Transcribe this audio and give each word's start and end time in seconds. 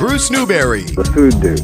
Bruce 0.00 0.30
Newberry. 0.30 0.80
The 0.84 1.04
Food 1.04 1.42
Dude. 1.42 1.60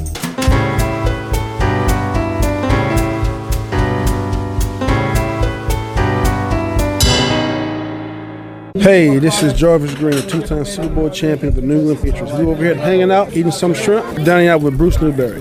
Hey, 8.78 9.18
this 9.18 9.42
is 9.42 9.54
Jarvis 9.54 9.94
Green, 9.94 10.20
two-time 10.28 10.66
Super 10.66 10.94
Bowl 10.94 11.08
champion 11.08 11.48
of 11.48 11.54
the 11.54 11.62
New 11.62 11.78
England 11.78 12.02
Patriots. 12.02 12.30
We're 12.34 12.50
over 12.50 12.62
here 12.62 12.74
hanging 12.74 13.10
out, 13.10 13.34
eating 13.34 13.50
some 13.50 13.72
shrimp, 13.72 14.04
dining 14.22 14.48
out 14.48 14.60
with 14.60 14.76
Bruce 14.76 15.00
Newberry. 15.00 15.40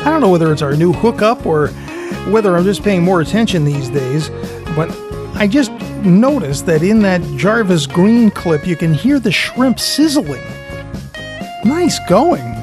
I 0.00 0.06
don't 0.06 0.20
know 0.20 0.30
whether 0.30 0.52
it's 0.52 0.62
our 0.62 0.74
new 0.74 0.92
hookup 0.92 1.46
or 1.46 1.68
whether 2.32 2.56
I'm 2.56 2.64
just 2.64 2.82
paying 2.82 3.04
more 3.04 3.20
attention 3.20 3.64
these 3.64 3.88
days, 3.90 4.28
but 4.74 5.03
I 5.36 5.48
just 5.48 5.72
noticed 6.04 6.66
that 6.66 6.82
in 6.82 7.00
that 7.00 7.20
Jarvis 7.36 7.86
Green 7.86 8.30
clip, 8.30 8.66
you 8.66 8.76
can 8.76 8.94
hear 8.94 9.18
the 9.18 9.32
shrimp 9.32 9.80
sizzling. 9.80 10.42
Nice 11.64 11.98
going. 12.08 12.54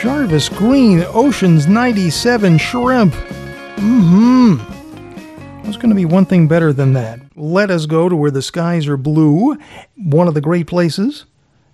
Jarvis 0.00 0.48
Green, 0.48 1.04
Oceans 1.08 1.66
97 1.66 2.58
shrimp. 2.58 3.12
Mm 3.76 4.58
hmm. 4.58 5.62
There's 5.62 5.76
going 5.76 5.90
to 5.90 5.94
be 5.94 6.06
one 6.06 6.24
thing 6.24 6.48
better 6.48 6.72
than 6.72 6.94
that. 6.94 7.20
Let 7.36 7.70
us 7.70 7.84
go 7.84 8.08
to 8.08 8.16
where 8.16 8.30
the 8.30 8.40
skies 8.40 8.86
are 8.86 8.96
blue, 8.96 9.58
one 9.96 10.26
of 10.26 10.32
the 10.32 10.40
great 10.40 10.66
places, 10.66 11.26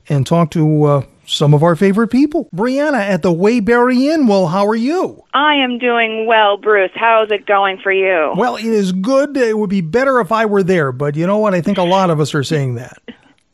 and 0.09 0.27
talk 0.27 0.51
to 0.51 0.85
uh, 0.85 1.03
some 1.27 1.55
of 1.55 1.63
our 1.63 1.77
favorite 1.77 2.09
people. 2.09 2.49
Brianna 2.55 3.01
at 3.01 3.23
the 3.23 3.33
Waybury 3.33 4.13
Inn. 4.13 4.27
Well, 4.27 4.49
how 4.49 4.67
are 4.67 4.75
you? 4.75 5.23
I 5.35 5.55
am 5.55 5.79
doing 5.79 6.27
well, 6.27 6.57
Bruce. 6.57 6.91
How's 6.95 7.31
it 7.31 7.47
going 7.47 7.79
for 7.79 7.93
you? 7.93 8.33
Well, 8.37 8.57
it 8.57 8.65
is 8.65 8.93
good. 8.93 9.37
It 9.37 9.59
would 9.59 9.71
be 9.71 9.81
better 9.81 10.21
if 10.21 10.33
I 10.33 10.47
were 10.47 10.63
there, 10.63 10.93
but 10.93 11.17
you 11.17 11.27
know 11.27 11.39
what? 11.39 11.55
I 11.55 11.61
think 11.61 11.79
a 11.79 11.83
lot 11.83 12.11
of 12.11 12.21
us 12.21 12.35
are 12.35 12.45
saying 12.45 12.77
that. 12.77 12.99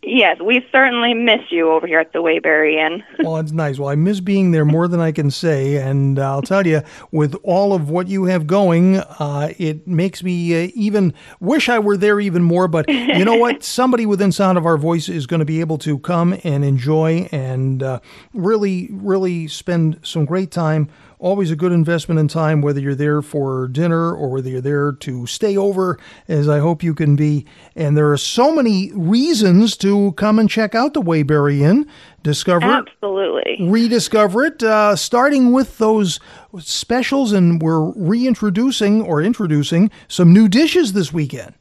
Yes, 0.02 0.40
we 0.40 0.66
certainly 0.72 1.12
miss 1.12 1.40
you 1.50 1.70
over 1.70 1.86
here 1.86 2.00
at 2.00 2.14
the 2.14 2.20
Waybury 2.20 2.76
Inn. 2.76 3.04
Well, 3.22 3.36
it's 3.36 3.52
nice. 3.52 3.78
Well, 3.78 3.90
I 3.90 3.96
miss 3.96 4.18
being 4.18 4.50
there 4.50 4.64
more 4.64 4.88
than 4.88 4.98
I 4.98 5.12
can 5.12 5.30
say, 5.30 5.76
and 5.76 6.18
I'll 6.18 6.40
tell 6.40 6.66
you, 6.66 6.80
with 7.12 7.36
all 7.42 7.74
of 7.74 7.90
what 7.90 8.08
you 8.08 8.24
have 8.24 8.46
going, 8.46 8.96
uh, 8.96 9.52
it 9.58 9.86
makes 9.86 10.22
me 10.22 10.64
uh, 10.64 10.70
even 10.74 11.12
wish 11.38 11.68
I 11.68 11.78
were 11.78 11.98
there 11.98 12.18
even 12.18 12.42
more. 12.42 12.66
But 12.66 12.88
you 12.88 13.26
know 13.26 13.36
what? 13.36 13.62
Somebody 13.70 14.06
within 14.06 14.32
sound 14.32 14.56
of 14.56 14.64
our 14.64 14.78
voice 14.78 15.10
is 15.10 15.26
going 15.26 15.40
to 15.40 15.46
be 15.46 15.60
able 15.60 15.76
to 15.78 15.98
come 15.98 16.34
and 16.44 16.64
enjoy 16.64 17.28
and 17.30 17.82
uh, 17.82 18.00
really, 18.32 18.88
really 18.90 19.46
spend 19.48 20.00
some 20.02 20.24
great 20.24 20.50
time 20.50 20.88
always 21.20 21.50
a 21.50 21.56
good 21.56 21.70
investment 21.70 22.18
in 22.18 22.26
time, 22.26 22.62
whether 22.62 22.80
you're 22.80 22.94
there 22.94 23.22
for 23.22 23.68
dinner 23.68 24.12
or 24.12 24.30
whether 24.30 24.48
you're 24.48 24.60
there 24.60 24.92
to 24.92 25.26
stay 25.26 25.56
over, 25.56 25.98
as 26.26 26.48
I 26.48 26.58
hope 26.58 26.82
you 26.82 26.94
can 26.94 27.14
be. 27.14 27.46
And 27.76 27.96
there 27.96 28.10
are 28.10 28.16
so 28.16 28.52
many 28.52 28.90
reasons 28.94 29.76
to 29.78 30.12
come 30.12 30.38
and 30.38 30.50
check 30.50 30.74
out 30.74 30.94
the 30.94 31.02
Waybury 31.02 31.60
Inn, 31.60 31.86
discover 32.22 32.66
it, 32.66 32.88
Absolutely. 32.88 33.58
rediscover 33.60 34.44
it, 34.44 34.62
uh, 34.62 34.96
starting 34.96 35.52
with 35.52 35.78
those 35.78 36.18
specials. 36.58 37.32
And 37.32 37.62
we're 37.62 37.90
reintroducing 37.92 39.02
or 39.02 39.22
introducing 39.22 39.90
some 40.08 40.32
new 40.32 40.48
dishes 40.48 40.94
this 40.94 41.12
weekend. 41.12 41.54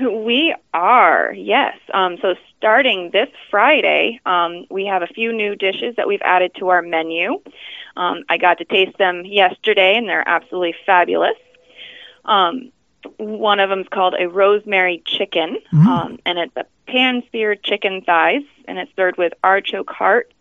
We 0.00 0.54
are, 0.74 1.32
yes. 1.34 1.74
Um, 1.94 2.18
so 2.20 2.34
starting 2.58 3.10
this 3.12 3.28
Friday, 3.50 4.20
um, 4.26 4.66
we 4.70 4.84
have 4.86 5.02
a 5.02 5.06
few 5.06 5.32
new 5.32 5.56
dishes 5.56 5.94
that 5.96 6.06
we've 6.06 6.20
added 6.22 6.52
to 6.58 6.68
our 6.68 6.82
menu. 6.82 7.40
Um, 7.96 8.24
I 8.28 8.36
got 8.36 8.58
to 8.58 8.64
taste 8.64 8.98
them 8.98 9.24
yesterday, 9.24 9.96
and 9.96 10.08
they're 10.08 10.28
absolutely 10.28 10.74
fabulous. 10.84 11.36
Um, 12.24 12.72
one 13.18 13.60
of 13.60 13.70
them 13.70 13.80
is 13.80 13.88
called 13.88 14.14
a 14.18 14.28
rosemary 14.28 15.02
chicken, 15.06 15.58
um, 15.72 16.18
and 16.26 16.38
it's 16.38 16.56
a 16.56 16.64
pan-seared 16.86 17.62
chicken 17.62 18.02
thighs, 18.02 18.42
and 18.66 18.78
it's 18.78 18.90
served 18.96 19.16
with 19.16 19.32
artichoke 19.44 19.90
heart, 19.90 20.32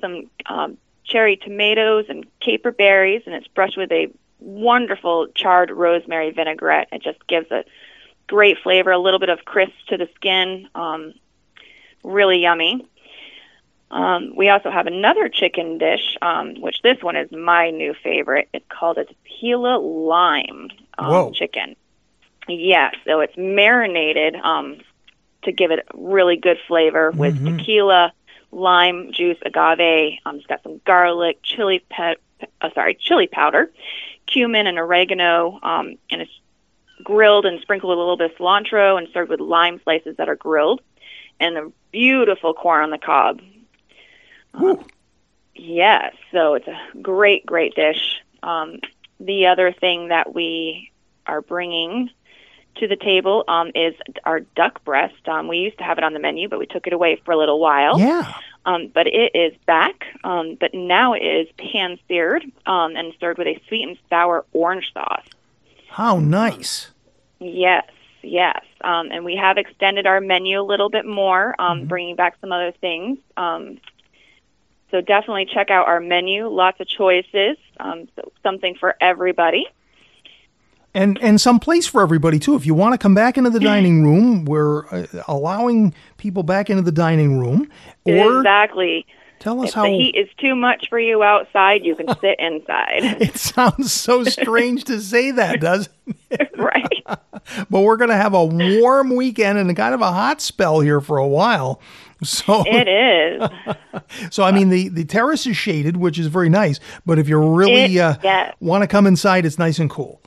some 0.00 0.30
um, 0.46 0.78
cherry 1.04 1.36
tomatoes, 1.36 2.06
and 2.08 2.26
caper 2.40 2.72
berries, 2.72 3.22
and 3.26 3.34
it's 3.34 3.48
brushed 3.48 3.76
with 3.76 3.92
a 3.92 4.08
wonderful 4.40 5.28
charred 5.34 5.70
rosemary 5.70 6.30
vinaigrette. 6.30 6.88
It 6.92 7.02
just 7.02 7.26
gives 7.26 7.50
a 7.50 7.64
great 8.26 8.58
flavor, 8.62 8.90
a 8.90 8.98
little 8.98 9.18
bit 9.18 9.28
of 9.28 9.44
crisp 9.44 9.72
to 9.88 9.96
the 9.96 10.08
skin. 10.14 10.68
Um, 10.74 11.14
really 12.02 12.38
yummy. 12.38 12.86
Um, 13.90 14.34
we 14.36 14.48
also 14.50 14.70
have 14.70 14.86
another 14.86 15.28
chicken 15.28 15.78
dish, 15.78 16.16
um, 16.20 16.60
which 16.60 16.82
this 16.82 17.02
one 17.02 17.16
is 17.16 17.30
my 17.32 17.70
new 17.70 17.94
favorite. 17.94 18.48
It's 18.52 18.66
called 18.68 18.98
a 18.98 19.04
tequila 19.04 19.78
lime 19.78 20.70
um, 20.98 21.32
chicken. 21.32 21.74
Yeah, 22.48 22.90
so 23.06 23.20
it's 23.20 23.36
marinated 23.36 24.34
um, 24.36 24.78
to 25.42 25.52
give 25.52 25.70
it 25.70 25.86
really 25.94 26.36
good 26.36 26.58
flavor 26.66 27.10
with 27.10 27.34
tequila, 27.58 28.12
lime 28.52 29.12
juice, 29.12 29.38
agave. 29.44 30.18
Um, 30.24 30.36
it's 30.36 30.46
got 30.46 30.62
some 30.62 30.80
garlic, 30.84 31.38
chili 31.42 31.84
pe- 31.90 32.16
uh, 32.60 32.70
sorry, 32.74 32.94
chili 32.94 33.26
powder, 33.26 33.70
cumin, 34.26 34.66
and 34.66 34.78
oregano, 34.78 35.58
um, 35.62 35.96
and 36.10 36.22
it's 36.22 36.40
grilled 37.02 37.46
and 37.46 37.60
sprinkled 37.60 37.90
with 37.90 37.98
a 37.98 38.00
little 38.00 38.16
bit 38.16 38.32
of 38.32 38.36
cilantro 38.38 38.98
and 38.98 39.08
served 39.12 39.30
with 39.30 39.40
lime 39.40 39.80
slices 39.84 40.16
that 40.16 40.28
are 40.28 40.36
grilled, 40.36 40.80
and 41.40 41.56
a 41.56 41.72
beautiful 41.92 42.54
corn 42.54 42.84
on 42.84 42.90
the 42.90 42.98
cob. 42.98 43.40
Um, 44.58 44.84
yes, 45.54 46.14
so 46.32 46.54
it's 46.54 46.68
a 46.68 46.78
great, 47.00 47.46
great 47.46 47.74
dish. 47.74 48.20
Um, 48.42 48.80
the 49.20 49.46
other 49.46 49.72
thing 49.72 50.08
that 50.08 50.34
we 50.34 50.92
are 51.26 51.42
bringing 51.42 52.10
to 52.76 52.86
the 52.86 52.96
table 52.96 53.44
um, 53.48 53.70
is 53.74 53.94
our 54.24 54.40
duck 54.40 54.84
breast. 54.84 55.28
Um, 55.28 55.48
we 55.48 55.58
used 55.58 55.78
to 55.78 55.84
have 55.84 55.98
it 55.98 56.04
on 56.04 56.12
the 56.12 56.20
menu, 56.20 56.48
but 56.48 56.58
we 56.58 56.66
took 56.66 56.86
it 56.86 56.92
away 56.92 57.20
for 57.24 57.32
a 57.32 57.36
little 57.36 57.58
while. 57.58 57.98
Yeah. 57.98 58.32
Um, 58.64 58.88
but 58.92 59.06
it 59.06 59.34
is 59.34 59.54
back, 59.66 60.04
um, 60.24 60.56
but 60.60 60.74
now 60.74 61.14
it 61.14 61.22
is 61.22 61.48
pan 61.56 61.98
seared 62.06 62.44
um, 62.66 62.96
and 62.96 63.14
served 63.18 63.38
with 63.38 63.48
a 63.48 63.60
sweet 63.66 63.88
and 63.88 63.98
sour 64.10 64.44
orange 64.52 64.92
sauce. 64.92 65.26
How 65.88 66.18
nice. 66.18 66.90
Yes, 67.40 67.88
yes. 68.22 68.62
Um, 68.82 69.10
and 69.10 69.24
we 69.24 69.36
have 69.36 69.56
extended 69.56 70.06
our 70.06 70.20
menu 70.20 70.60
a 70.60 70.62
little 70.62 70.90
bit 70.90 71.06
more, 71.06 71.54
um, 71.58 71.86
bringing 71.86 72.14
back 72.14 72.36
some 72.40 72.52
other 72.52 72.72
things. 72.72 73.18
Um, 73.36 73.78
so 74.90 75.00
definitely 75.00 75.46
check 75.52 75.70
out 75.70 75.86
our 75.86 76.00
menu. 76.00 76.48
Lots 76.48 76.80
of 76.80 76.88
choices, 76.88 77.56
um, 77.80 78.08
so 78.16 78.32
something 78.42 78.74
for 78.78 78.94
everybody. 79.00 79.66
and 80.94 81.18
and 81.22 81.40
some 81.40 81.60
place 81.60 81.86
for 81.86 82.02
everybody 82.02 82.38
too. 82.38 82.54
If 82.54 82.64
you 82.66 82.74
want 82.74 82.94
to 82.94 82.98
come 82.98 83.14
back 83.14 83.36
into 83.36 83.50
the 83.50 83.60
dining 83.72 84.04
room, 84.04 84.44
we're 84.44 84.86
uh, 84.88 85.06
allowing 85.28 85.94
people 86.16 86.42
back 86.42 86.70
into 86.70 86.82
the 86.82 86.92
dining 86.92 87.38
room. 87.38 87.70
Or 88.04 88.38
exactly. 88.38 89.06
tell 89.38 89.60
us 89.62 89.68
If 89.70 89.74
how 89.74 89.82
the 89.84 89.90
heat 89.90 90.14
is 90.16 90.28
too 90.38 90.54
much 90.56 90.88
for 90.88 90.98
you 90.98 91.22
outside, 91.22 91.84
you 91.84 91.94
can 91.94 92.08
sit 92.20 92.40
inside. 92.40 93.02
it 93.20 93.36
sounds 93.36 93.92
so 93.92 94.24
strange 94.24 94.84
to 94.84 95.00
say 95.00 95.30
that, 95.32 95.60
doesn't 95.60 95.92
it? 96.30 96.50
right. 96.56 97.04
But 97.70 97.80
we're 97.80 97.96
going 97.96 98.10
to 98.10 98.16
have 98.16 98.34
a 98.34 98.44
warm 98.44 99.14
weekend 99.14 99.58
and 99.58 99.74
kind 99.76 99.94
of 99.94 100.00
a 100.00 100.10
hot 100.12 100.40
spell 100.40 100.80
here 100.80 101.00
for 101.00 101.18
a 101.18 101.26
while. 101.28 101.80
So 102.24 102.64
It 102.66 102.88
is. 102.88 103.48
so 104.30 104.42
I 104.42 104.50
mean 104.50 104.70
the 104.70 104.88
the 104.88 105.04
terrace 105.04 105.46
is 105.46 105.56
shaded, 105.56 105.96
which 105.96 106.18
is 106.18 106.26
very 106.26 106.48
nice. 106.48 106.80
But 107.06 107.18
if 107.18 107.28
you 107.28 107.38
really 107.38 107.96
It- 107.96 108.00
uh, 108.00 108.16
yes. 108.22 108.54
want 108.60 108.82
to 108.82 108.88
come 108.88 109.06
inside, 109.06 109.46
it's 109.46 109.58
nice 109.58 109.78
and 109.78 109.88
cool. 109.88 110.20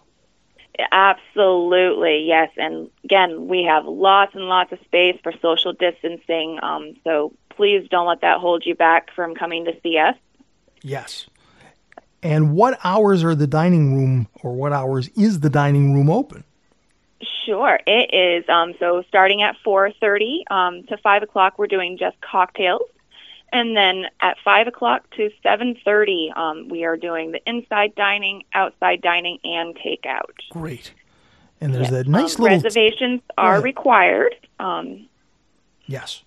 Absolutely, 0.92 2.24
yes. 2.26 2.50
And 2.58 2.90
again, 3.04 3.48
we 3.48 3.64
have 3.64 3.86
lots 3.86 4.34
and 4.36 4.46
lots 4.46 4.72
of 4.72 4.80
space 4.86 5.20
for 5.22 5.32
social 5.42 5.74
distancing. 5.74 6.60
Um, 6.64 6.96
so 7.04 7.34
please 7.50 7.88
don't 7.90 8.08
let 8.08 8.22
that 8.22 8.40
hold 8.40 8.66
you 8.66 8.74
back 8.76 9.14
from 9.14 9.36
coming 9.36 9.66
to 9.66 9.74
see 9.84 9.98
us. 9.98 10.16
Yes. 10.82 11.28
And 12.24 12.54
what 12.54 12.80
hours 12.84 13.24
are 13.24 13.36
the 13.36 13.48
dining 13.48 13.96
room, 13.96 14.28
or 14.44 14.54
what 14.54 14.74
hours 14.74 15.10
is 15.10 15.40
the 15.42 15.50
dining 15.50 15.94
room 15.94 16.10
open? 16.10 16.44
Sure, 17.46 17.80
it 17.88 18.14
is. 18.14 18.48
Um, 18.50 18.74
so 18.80 19.04
starting 19.08 19.42
at 19.42 19.56
4:30 19.66 20.44
um, 20.52 20.84
to 20.84 20.98
5 20.98 21.24
o'clock, 21.24 21.58
we're 21.58 21.68
doing 21.68 21.98
just 21.98 22.20
cocktails, 22.22 22.82
and 23.52 23.76
then 23.76 24.06
at 24.22 24.38
5 24.44 24.68
o'clock 24.68 25.10
to 25.18 25.30
7:30, 25.44 26.32
um, 26.36 26.70
we 26.70 26.84
are 26.86 26.98
doing 26.98 27.32
the 27.32 27.42
inside 27.46 27.96
dining, 27.96 28.44
outside 28.54 29.02
dining, 29.02 29.40
and 29.44 29.76
takeout. 29.76 30.36
Great. 30.52 30.94
And 31.60 31.74
there's 31.76 31.92
that 31.92 32.08
nice 32.08 32.38
Um, 32.40 32.44
little 32.44 32.58
reservations 32.58 33.22
are 33.38 33.62
required. 33.62 34.36
Um, 34.60 35.08
yes. 35.86 36.24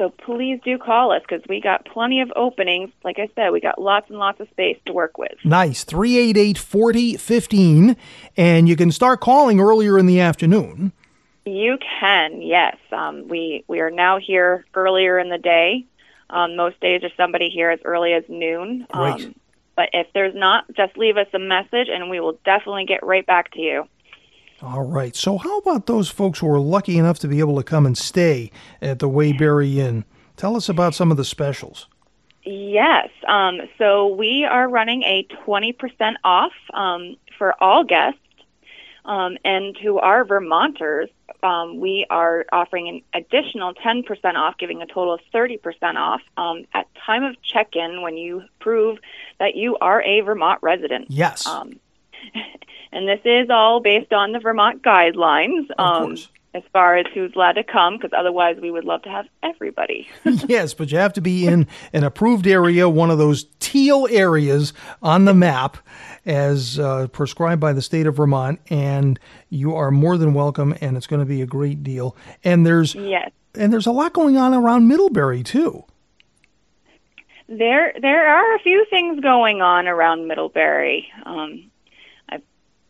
So 0.00 0.08
please 0.08 0.58
do 0.64 0.78
call 0.78 1.12
us 1.12 1.20
because 1.20 1.46
we 1.46 1.60
got 1.60 1.84
plenty 1.84 2.22
of 2.22 2.32
openings. 2.34 2.90
Like 3.04 3.18
I 3.18 3.28
said, 3.36 3.50
we 3.50 3.60
got 3.60 3.78
lots 3.78 4.08
and 4.08 4.18
lots 4.18 4.40
of 4.40 4.48
space 4.48 4.78
to 4.86 4.94
work 4.94 5.18
with. 5.18 5.34
Nice. 5.44 5.84
388 5.84 6.56
4015. 6.56 7.96
And 8.34 8.66
you 8.66 8.76
can 8.76 8.92
start 8.92 9.20
calling 9.20 9.60
earlier 9.60 9.98
in 9.98 10.06
the 10.06 10.18
afternoon. 10.18 10.92
You 11.44 11.76
can, 12.00 12.40
yes. 12.40 12.78
Um, 12.92 13.28
we 13.28 13.62
we 13.68 13.80
are 13.80 13.90
now 13.90 14.18
here 14.18 14.64
earlier 14.74 15.18
in 15.18 15.28
the 15.28 15.36
day. 15.36 15.84
Um, 16.30 16.56
most 16.56 16.80
days 16.80 17.02
there's 17.02 17.12
somebody 17.18 17.50
here 17.50 17.68
as 17.68 17.80
early 17.84 18.14
as 18.14 18.24
noon. 18.26 18.86
Great. 18.90 19.26
Um, 19.26 19.34
but 19.76 19.90
if 19.92 20.06
there's 20.14 20.34
not, 20.34 20.64
just 20.74 20.96
leave 20.96 21.18
us 21.18 21.28
a 21.34 21.38
message 21.38 21.88
and 21.92 22.08
we 22.08 22.20
will 22.20 22.38
definitely 22.46 22.86
get 22.86 23.04
right 23.04 23.26
back 23.26 23.52
to 23.52 23.60
you. 23.60 23.84
All 24.62 24.82
right. 24.82 25.16
So, 25.16 25.38
how 25.38 25.58
about 25.58 25.86
those 25.86 26.10
folks 26.10 26.38
who 26.38 26.48
are 26.50 26.60
lucky 26.60 26.98
enough 26.98 27.18
to 27.20 27.28
be 27.28 27.40
able 27.40 27.56
to 27.56 27.62
come 27.62 27.86
and 27.86 27.96
stay 27.96 28.50
at 28.82 28.98
the 28.98 29.08
Waybury 29.08 29.76
Inn? 29.76 30.04
Tell 30.36 30.56
us 30.56 30.68
about 30.68 30.94
some 30.94 31.10
of 31.10 31.16
the 31.16 31.24
specials. 31.24 31.86
Yes. 32.44 33.08
Um, 33.28 33.60
so 33.78 34.08
we 34.08 34.44
are 34.44 34.68
running 34.68 35.02
a 35.02 35.26
20% 35.46 36.14
off 36.24 36.52
um, 36.72 37.16
for 37.36 37.54
all 37.62 37.84
guests. 37.84 38.18
Um, 39.04 39.36
and 39.44 39.76
to 39.82 39.98
our 39.98 40.24
Vermonters, 40.24 41.08
um, 41.42 41.80
we 41.80 42.06
are 42.10 42.44
offering 42.52 42.88
an 42.88 43.02
additional 43.14 43.74
10% 43.74 44.34
off, 44.34 44.58
giving 44.58 44.82
a 44.82 44.86
total 44.86 45.14
of 45.14 45.20
30% 45.32 45.96
off 45.96 46.20
um, 46.36 46.66
at 46.74 46.86
time 47.06 47.24
of 47.24 47.40
check-in 47.42 48.02
when 48.02 48.16
you 48.16 48.42
prove 48.60 48.98
that 49.38 49.56
you 49.56 49.76
are 49.78 50.02
a 50.02 50.20
Vermont 50.20 50.58
resident. 50.62 51.06
Yes. 51.10 51.46
And 52.92 53.06
this 53.06 53.20
is 53.24 53.50
all 53.50 53.80
based 53.80 54.12
on 54.12 54.32
the 54.32 54.40
Vermont 54.40 54.82
guidelines. 54.82 55.66
Um. 55.78 56.16
As 56.52 56.64
far 56.72 56.96
as 56.96 57.06
who's 57.14 57.32
allowed 57.36 57.52
to 57.52 57.62
come, 57.62 57.96
because 57.96 58.10
otherwise 58.12 58.56
we 58.60 58.72
would 58.72 58.84
love 58.84 59.02
to 59.02 59.08
have 59.08 59.24
everybody. 59.40 60.08
yes, 60.48 60.74
but 60.74 60.90
you 60.90 60.98
have 60.98 61.12
to 61.12 61.20
be 61.20 61.46
in 61.46 61.68
an 61.92 62.02
approved 62.02 62.44
area, 62.44 62.88
one 62.88 63.08
of 63.08 63.18
those 63.18 63.46
teal 63.60 64.08
areas 64.10 64.72
on 65.00 65.26
the 65.26 65.32
map 65.32 65.76
as 66.26 66.76
uh, 66.80 67.06
prescribed 67.12 67.60
by 67.60 67.72
the 67.72 67.80
state 67.80 68.08
of 68.08 68.16
Vermont, 68.16 68.58
and 68.68 69.20
you 69.48 69.76
are 69.76 69.92
more 69.92 70.18
than 70.18 70.34
welcome, 70.34 70.74
and 70.80 70.96
it's 70.96 71.06
going 71.06 71.20
to 71.20 71.24
be 71.24 71.40
a 71.40 71.46
great 71.46 71.84
deal. 71.84 72.16
And 72.42 72.66
there's 72.66 72.96
yes. 72.96 73.30
and 73.54 73.72
there's 73.72 73.86
a 73.86 73.92
lot 73.92 74.12
going 74.12 74.36
on 74.36 74.52
around 74.52 74.88
Middlebury 74.88 75.44
too. 75.44 75.84
There, 77.48 77.92
there 78.00 78.28
are 78.28 78.56
a 78.56 78.58
few 78.58 78.86
things 78.90 79.20
going 79.20 79.62
on 79.62 79.86
around 79.86 80.26
Middlebury. 80.26 81.08
Um, 81.24 81.70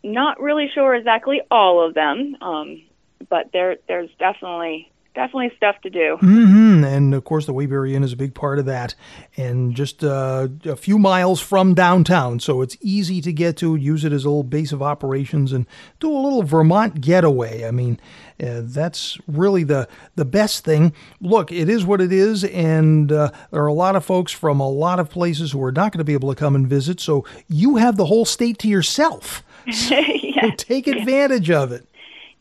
not 0.03 0.41
really 0.41 0.71
sure 0.73 0.95
exactly 0.95 1.41
all 1.51 1.87
of 1.87 1.95
them, 1.95 2.37
um, 2.41 2.83
but 3.29 3.51
there, 3.53 3.77
there's 3.87 4.11
definitely, 4.19 4.91
definitely 5.15 5.53
stuff 5.57 5.77
to 5.83 5.91
do. 5.91 6.17
hmm 6.21 6.83
And 6.85 7.13
of 7.13 7.25
course, 7.25 7.45
the 7.45 7.53
Waybury 7.53 7.93
Inn 7.93 8.03
is 8.03 8.13
a 8.13 8.17
big 8.17 8.35
part 8.35 8.59
of 8.59 8.65
that, 8.65 8.95
and 9.37 9.75
just 9.75 10.03
uh, 10.03 10.49
a 10.65 10.77
few 10.77 10.99
miles 10.99 11.41
from 11.41 11.75
downtown, 11.75 12.41
so 12.41 12.63
it's 12.63 12.77
easy 12.81 13.21
to 13.21 13.33
get 13.33 13.57
to. 13.59 13.77
Use 13.77 14.05
it 14.05 14.13
as 14.13 14.25
a 14.25 14.29
little 14.29 14.43
base 14.43 14.73
of 14.73 14.83
operations 14.83 15.53
and 15.53 15.67
do 15.99 16.11
a 16.11 16.17
little 16.17 16.43
Vermont 16.43 17.01
getaway. 17.01 17.67
I 17.67 17.71
mean, 17.71 18.01
uh, 18.43 18.63
that's 18.63 19.19
really 19.27 19.65
the 19.65 19.87
the 20.15 20.25
best 20.25 20.65
thing. 20.65 20.95
Look, 21.21 21.53
it 21.53 21.69
is 21.69 21.85
what 21.85 22.01
it 22.01 22.13
is, 22.13 22.45
and 22.45 23.13
uh, 23.13 23.31
there 23.51 23.63
are 23.63 23.67
a 23.67 23.75
lot 23.75 23.97
of 23.97 24.05
folks 24.05 24.33
from 24.33 24.61
a 24.61 24.69
lot 24.71 24.99
of 24.99 25.11
places 25.11 25.53
who 25.53 25.63
are 25.63 25.73
not 25.73 25.93
going 25.93 25.99
to 25.99 26.05
be 26.05 26.15
able 26.15 26.31
to 26.31 26.39
come 26.39 26.55
and 26.55 26.67
visit. 26.67 27.01
So 27.01 27.27
you 27.49 27.77
have 27.77 27.97
the 27.97 28.07
whole 28.07 28.25
state 28.25 28.59
to 28.61 28.69
yourself. 28.69 29.45
yeah, 30.23 30.51
Take 30.57 30.87
advantage 30.87 31.51
of 31.51 31.73
it. 31.73 31.87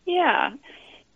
yeah, 0.06 0.52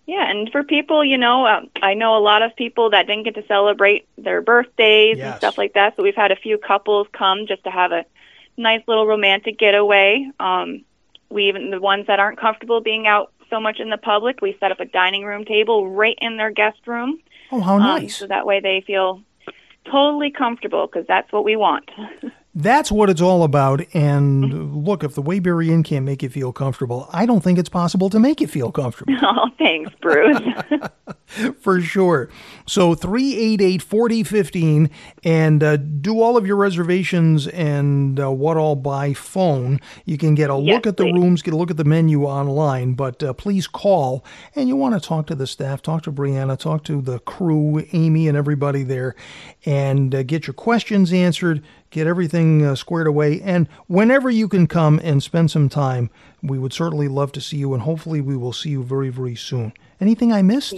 yeah. 0.06 0.30
And 0.30 0.50
for 0.52 0.64
people, 0.64 1.04
you 1.04 1.18
know, 1.18 1.46
um, 1.48 1.70
I 1.82 1.94
know 1.94 2.18
a 2.18 2.20
lot 2.20 2.42
of 2.42 2.56
people 2.56 2.90
that 2.92 3.08
didn't 3.08 3.24
get 3.24 3.36
to 3.36 3.46
celebrate 3.48 4.08
their 4.18 4.42
birthdays 4.42 5.18
Yes. 5.18 5.26
and 5.32 5.38
stuff 5.38 5.58
like 5.58 5.74
that. 5.74 5.96
So 5.96 6.04
we've 6.04 6.16
had 6.16 6.32
a 6.32 6.36
few 6.36 6.58
couples 6.58 7.08
come 7.14 7.48
just 7.48 7.64
to 7.64 7.72
have 7.72 7.92
a 7.92 8.06
nice 8.58 8.82
little 8.88 9.08
romantic 9.08 9.58
getaway. 9.58 10.30
Um, 10.40 10.84
we 11.30 11.48
even 11.48 11.72
the 11.72 11.80
ones 11.80 12.08
that 12.08 12.20
aren't 12.20 12.38
comfortable 12.40 12.82
being 12.82 13.08
out 13.08 13.32
so 13.50 13.60
much 13.60 13.80
in 13.80 13.90
the 13.90 13.98
public, 13.98 14.42
we 14.42 14.56
set 14.60 14.72
up 14.72 14.80
a 14.80 14.86
dining 14.86 15.24
room 15.26 15.46
table 15.46 15.90
right 15.90 16.18
in 16.22 16.38
their 16.38 16.52
guest 16.52 16.80
room. 16.86 17.20
Oh, 17.52 17.60
how 17.62 17.76
Um, 17.76 17.82
nice! 17.82 18.18
so 18.18 18.28
that 18.28 18.46
way 18.46 18.60
they 18.60 18.82
feel 18.82 19.22
totally 19.86 20.32
comfortable 20.32 20.88
because 20.88 21.06
that's 21.08 21.32
what 21.32 21.44
we 21.44 21.56
want. 21.56 21.90
That's 22.56 22.92
what 22.92 23.10
it's 23.10 23.22
all 23.22 23.44
about. 23.44 23.82
And 23.96 24.86
look, 24.86 25.04
if 25.04 25.16
the 25.16 25.24
Waybury 25.24 25.70
Inn 25.70 25.82
can't 25.82 26.06
make 26.06 26.22
you 26.22 26.30
feel 26.30 26.54
comfortable, 26.54 27.10
I 27.12 27.26
don't 27.26 27.42
think 27.42 27.58
it's 27.58 27.70
possible 27.70 28.10
to 28.12 28.20
make 28.20 28.40
you 28.40 28.48
feel 28.48 28.72
comfortable 28.72 29.14
oh, 29.24 29.50
thanks, 29.58 29.92
Bruce. 30.02 30.40
for 31.60 31.82
sure. 31.82 32.30
So 32.68 32.94
388 32.94 33.82
4015 33.82 34.90
and 35.24 35.64
uh, 35.64 35.78
do 35.78 36.22
all 36.22 36.38
of 36.38 36.46
your 36.46 36.56
reservations 36.56 37.48
and 37.48 38.20
uh, 38.20 38.30
what 38.32 38.58
all 38.58 38.76
by 38.76 39.14
phone. 39.14 39.80
You 40.06 40.20
can 40.20 40.36
get 40.36 40.52
a 40.52 40.58
Yes, 40.60 40.76
look 40.76 40.88
at 40.88 40.98
the 40.98 41.06
please. 41.06 41.14
rooms, 41.14 41.42
get 41.42 41.56
a 41.56 41.58
look 41.58 41.72
at 41.72 41.78
the 41.78 41.84
menu 41.84 42.26
online, 42.26 42.94
but 42.94 43.24
uh, 43.24 43.34
please 43.34 43.66
call 43.66 44.24
and 44.56 44.70
you 44.70 44.76
want 44.76 44.94
to 44.94 45.00
talk 45.06 45.26
to 45.28 45.36
the 45.36 45.48
staff, 45.48 45.82
talk 45.82 46.04
to 46.04 46.12
Brianna, 46.12 46.58
talk 46.58 46.84
to 46.84 47.02
the 47.02 47.18
crew, 47.20 47.84
Amy, 47.94 48.28
and 48.28 48.38
everybody 48.38 48.84
there, 48.84 49.16
and 49.66 50.14
uh, 50.14 50.22
get 50.22 50.46
your 50.46 50.54
questions 50.54 51.12
answered, 51.12 51.64
get 51.94 52.08
everything 52.08 52.66
uh, 52.66 52.76
squared 52.76 53.08
away. 53.08 53.40
And 53.42 53.70
whenever 53.88 54.30
you 54.30 54.50
can 54.50 54.68
come 54.68 55.00
and 55.04 55.22
spend 55.22 55.52
some 55.52 55.70
time, 55.70 56.10
we 56.42 56.60
would 56.60 56.74
certainly 56.74 57.08
love 57.08 57.32
to 57.34 57.42
see 57.42 57.58
you, 57.58 57.74
and 57.74 57.84
hopefully 57.84 58.20
we 58.20 58.36
will 58.36 58.52
see 58.52 58.72
you 58.72 58.84
very, 58.84 59.10
very 59.10 59.36
soon. 59.36 59.72
Anything 60.02 60.34
I 60.34 60.42
missed? 60.42 60.76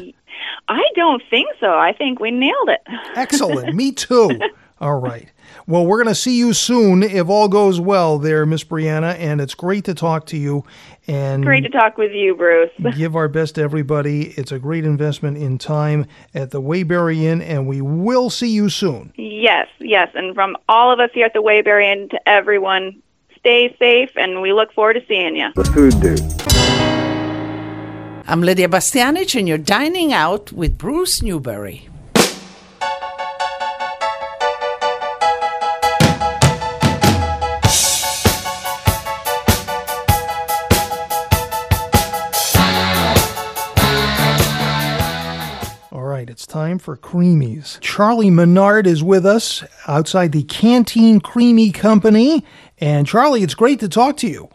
I 0.68 0.82
don't 0.96 1.24
think 1.30 1.48
so. 1.60 1.68
I 1.68 1.94
think 1.94 2.20
we 2.20 2.32
nailed 2.32 2.70
it. 2.70 2.82
Excellent. 3.16 3.74
Me 3.74 3.92
too. 3.92 4.40
All 4.82 5.00
right. 5.00 5.32
Well, 5.68 5.86
we're 5.86 6.04
going 6.04 6.14
to 6.14 6.20
see 6.20 6.38
you 6.38 6.52
soon 6.54 7.02
if 7.02 7.30
all 7.30 7.48
goes 7.48 7.80
well 7.80 8.20
there, 8.20 8.46
Miss 8.46 8.66
Brianna, 8.66 9.16
and 9.18 9.40
it's 9.40 9.56
great 9.56 9.86
to 9.86 9.94
talk 9.94 10.26
to 10.28 10.38
you 10.38 10.66
and 11.08 11.44
Great 11.44 11.62
to 11.62 11.70
talk 11.70 11.98
with 11.98 12.12
you, 12.12 12.36
Bruce. 12.36 12.72
give 12.96 13.16
our 13.16 13.28
best 13.28 13.56
to 13.56 13.62
everybody. 13.62 14.34
It's 14.38 14.52
a 14.52 14.60
great 14.60 14.84
investment 14.84 15.38
in 15.38 15.58
time 15.58 16.08
at 16.34 16.52
the 16.52 16.62
Waybury 16.62 17.24
Inn, 17.24 17.42
and 17.42 17.68
we 17.68 17.80
will 17.80 18.30
see 18.30 18.50
you 18.50 18.70
soon. 18.70 19.14
Yes, 19.16 19.68
yes. 19.80 20.10
And 20.14 20.36
from 20.36 20.58
all 20.68 20.92
of 20.92 21.00
us 21.00 21.12
here 21.14 21.26
at 21.26 21.34
the 21.34 21.42
Waybury 21.42 21.94
Inn 21.94 22.10
to 22.10 22.30
everyone, 22.30 23.02
stay 23.38 23.76
safe, 23.80 24.10
and 24.18 24.42
we 24.42 24.52
look 24.52 24.74
forward 24.74 24.96
to 24.96 25.06
seeing 25.08 25.38
you. 25.38 25.52
The 25.56 25.64
food 25.64 26.02
dude. 26.02 26.20
I'm 28.28 28.42
Lidia 28.42 28.68
Bastianich, 28.68 29.38
and 29.38 29.48
you're 29.48 29.58
dining 29.58 30.12
out 30.12 30.52
with 30.52 30.78
Bruce 30.78 31.22
Newberry. 31.22 31.88
It's 46.36 46.46
time 46.46 46.80
for 46.80 46.98
creamies. 46.98 47.80
Charlie 47.80 48.30
Menard 48.30 48.88
is 48.88 49.02
with 49.02 49.26
us 49.26 49.64
outside 49.88 50.34
the 50.34 50.44
Canteen 50.44 51.22
Creemee 51.22 51.72
Company. 51.72 52.44
And 52.78 53.08
Charlie, 53.08 53.42
it's 53.42 53.56
great 53.56 53.80
to 53.80 53.88
talk 53.88 54.18
to 54.18 54.28
you. 54.28 54.50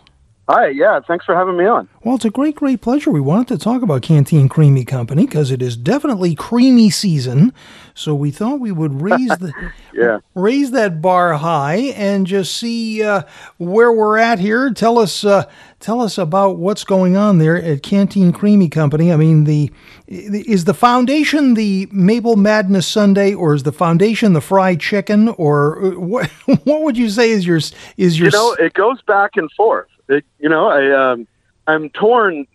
Hi, 0.53 0.67
yeah, 0.67 0.99
thanks 1.07 1.25
for 1.25 1.37
having 1.37 1.57
me 1.57 1.65
on. 1.65 1.89
Well, 2.03 2.17
it's 2.17 2.25
a 2.25 2.31
great, 2.31 2.57
great 2.57 2.81
pleasure. 2.81 3.13
We 3.13 3.21
wanted 3.21 3.47
to 3.57 3.59
talk 3.59 3.83
about 3.83 4.03
Canteen 4.03 4.49
Creemee 4.49 4.85
Company 4.85 5.25
because 5.25 5.53
it 5.53 5.63
is 5.63 5.77
definitely 5.77 6.35
creamy 6.35 6.91
season. 6.91 7.53
So 7.95 8.17
we 8.17 8.33
thought 8.33 8.59
we 8.59 8.73
would 8.73 9.01
raise 9.01 9.29
the 9.29 9.53
Yeah. 9.95 10.19
raise 10.35 10.73
that 10.73 11.01
bar 11.01 11.35
high 11.35 11.93
and 11.95 12.27
just 12.27 12.57
see 12.57 13.01
uh, 13.01 13.23
where 13.59 13.93
we're 13.93 14.19
at 14.19 14.41
here. 14.41 14.73
Tell 14.73 14.99
us, 14.99 15.25
uh, 15.25 15.45
tell 15.79 16.01
us 16.01 16.19
about 16.19 16.57
what's 16.57 16.83
going 16.83 17.17
on 17.17 17.39
there 17.39 17.57
at 17.57 17.85
Canteen 17.85 18.33
Creemee 18.33 18.71
Company. 18.71 19.13
I 19.13 19.17
mean, 19.17 19.45
the 19.45 19.71
is 20.09 20.65
the 20.65 20.75
foundation 20.75 21.55
the 21.55 21.87
Maple 21.93 22.35
Madness 22.35 22.89
Sundae, 22.89 23.35
or 23.35 23.55
is 23.55 23.63
the 23.63 23.73
foundation 23.73 24.33
the 24.33 24.41
fried 24.41 24.81
chicken, 24.81 25.29
or 25.29 25.85
uh, 25.85 25.91
what? 26.01 26.29
What 26.65 26.83
would 26.83 26.99
you 26.99 27.09
say 27.09 27.31
is 27.31 27.47
your 27.47 27.59
is 27.97 28.19
your 28.19 28.31
You 28.31 28.31
know, 28.33 28.53
it 28.59 28.73
goes 28.75 29.01
back 29.03 29.37
and 29.37 29.49
forth. 29.53 29.87
It, 30.11 30.25
you 30.39 30.49
know, 30.49 30.69
I 30.69 31.13
um, 31.13 31.27
I'm 31.67 31.91
torn 31.91 32.47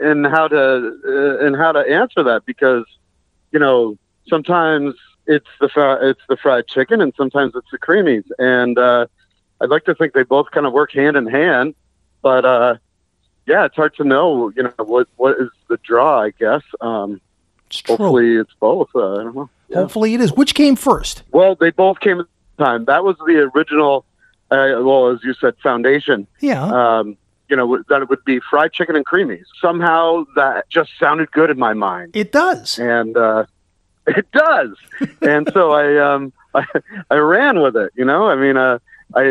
in 0.00 0.24
how 0.24 0.48
to 0.48 0.98
uh, 1.04 1.46
in 1.46 1.54
how 1.54 1.72
to 1.72 1.80
answer 1.80 2.22
that 2.22 2.46
because 2.46 2.84
you 3.52 3.58
know 3.58 3.98
sometimes 4.28 4.94
it's 5.26 5.48
the 5.60 5.68
fri- 5.68 6.08
it's 6.08 6.22
the 6.28 6.36
fried 6.36 6.66
chicken 6.66 7.00
and 7.00 7.12
sometimes 7.16 7.52
it's 7.54 7.70
the 7.70 7.78
creamies 7.78 8.24
and 8.38 8.78
uh, 8.78 9.06
I'd 9.60 9.68
like 9.68 9.84
to 9.84 9.94
think 9.94 10.14
they 10.14 10.22
both 10.22 10.50
kind 10.50 10.66
of 10.66 10.72
work 10.72 10.92
hand 10.92 11.16
in 11.16 11.26
hand, 11.26 11.74
but 12.22 12.44
uh, 12.44 12.76
yeah, 13.46 13.66
it's 13.66 13.76
hard 13.76 13.94
to 13.96 14.04
know. 14.04 14.50
You 14.56 14.64
know 14.64 14.72
what 14.78 15.08
what 15.16 15.38
is 15.38 15.48
the 15.68 15.76
draw? 15.78 16.22
I 16.22 16.30
guess. 16.30 16.62
Um, 16.80 17.20
it's 17.66 17.78
true. 17.78 17.96
hopefully, 17.96 18.36
it's 18.36 18.54
both. 18.58 18.88
Uh, 18.94 19.14
I 19.14 19.22
don't 19.24 19.34
know. 19.34 19.50
Yeah. 19.68 19.76
Hopefully 19.78 20.14
it 20.14 20.20
is. 20.20 20.32
Which 20.32 20.54
came 20.54 20.76
first? 20.76 21.22
Well, 21.30 21.54
they 21.54 21.70
both 21.70 22.00
came 22.00 22.20
at 22.20 22.26
the 22.26 22.64
same 22.64 22.66
time. 22.66 22.84
That 22.86 23.04
was 23.04 23.16
the 23.18 23.50
original. 23.54 24.04
Uh, 24.50 24.82
well, 24.82 25.08
as 25.08 25.20
you 25.22 25.34
said, 25.34 25.54
foundation. 25.62 26.26
Yeah. 26.40 26.64
Um, 26.64 27.16
you 27.48 27.56
know 27.56 27.82
that 27.88 28.02
it 28.02 28.08
would 28.08 28.24
be 28.24 28.40
fried 28.48 28.72
chicken 28.72 28.94
and 28.96 29.04
creamies. 29.04 29.44
Somehow 29.60 30.24
that 30.36 30.68
just 30.70 30.90
sounded 30.98 31.32
good 31.32 31.50
in 31.50 31.58
my 31.58 31.74
mind, 31.74 32.16
it 32.16 32.30
does. 32.32 32.78
and 32.78 33.16
uh, 33.16 33.44
it 34.06 34.30
does. 34.32 34.70
and 35.20 35.50
so 35.52 35.72
I, 35.72 35.96
um, 35.98 36.32
I, 36.54 36.64
I 37.10 37.16
ran 37.16 37.60
with 37.60 37.76
it. 37.76 37.92
You 37.96 38.04
know, 38.04 38.28
I 38.28 38.36
mean, 38.36 38.56
uh, 38.56 38.78
I 39.14 39.22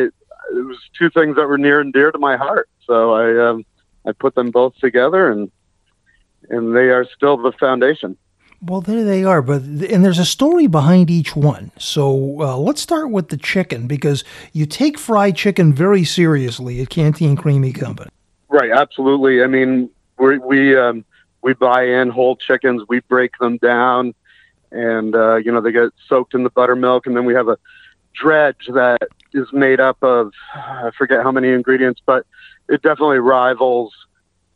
it 0.51 0.65
was 0.65 0.77
two 0.97 1.09
things 1.09 1.35
that 1.37 1.47
were 1.47 1.57
near 1.57 1.79
and 1.79 1.93
dear 1.93 2.11
to 2.11 2.17
my 2.17 2.35
heart. 2.35 2.69
So 2.85 3.13
I, 3.13 3.49
um, 3.49 3.65
I 4.05 4.11
put 4.11 4.35
them 4.35 4.51
both 4.51 4.75
together, 4.77 5.31
and 5.31 5.49
and 6.49 6.75
they 6.75 6.89
are 6.89 7.05
still 7.05 7.37
the 7.37 7.51
foundation. 7.53 8.17
Well, 8.61 8.81
there 8.81 9.05
they 9.05 9.23
are, 9.23 9.41
but 9.41 9.61
and 9.61 10.03
there's 10.03 10.19
a 10.19 10.25
story 10.25 10.67
behind 10.67 11.09
each 11.09 11.35
one. 11.35 11.71
So 11.77 12.41
uh, 12.41 12.57
let's 12.57 12.81
start 12.81 13.09
with 13.09 13.29
the 13.29 13.37
chicken 13.37 13.87
because 13.87 14.25
you 14.51 14.65
take 14.65 14.97
fried 14.97 15.37
chicken 15.37 15.73
very 15.73 16.03
seriously 16.03 16.81
at 16.81 16.89
Canteen 16.89 17.37
Creemee 17.37 17.71
Company. 17.71 18.09
Right, 18.49 18.71
absolutely. 18.71 19.43
I 19.43 19.47
mean, 19.47 19.89
we 20.17 20.39
we 20.39 20.77
um, 20.77 21.05
we 21.41 21.53
buy 21.53 21.83
in 21.83 22.09
whole 22.09 22.35
chickens. 22.35 22.83
We 22.89 22.99
break 23.01 23.37
them 23.39 23.57
down, 23.57 24.13
and 24.71 25.15
uh, 25.15 25.35
you 25.35 25.53
know 25.53 25.61
they 25.61 25.71
get 25.71 25.91
soaked 26.07 26.33
in 26.33 26.43
the 26.43 26.49
buttermilk, 26.49 27.07
and 27.07 27.15
then 27.15 27.23
we 27.23 27.33
have 27.35 27.47
a 27.47 27.57
dredge 28.13 28.67
that 28.73 29.03
is 29.33 29.47
made 29.53 29.79
up 29.79 30.03
of 30.03 30.33
I 30.53 30.91
forget 30.97 31.23
how 31.23 31.31
many 31.31 31.49
ingredients, 31.49 32.01
but 32.05 32.25
it 32.67 32.81
definitely 32.81 33.19
rivals 33.19 33.93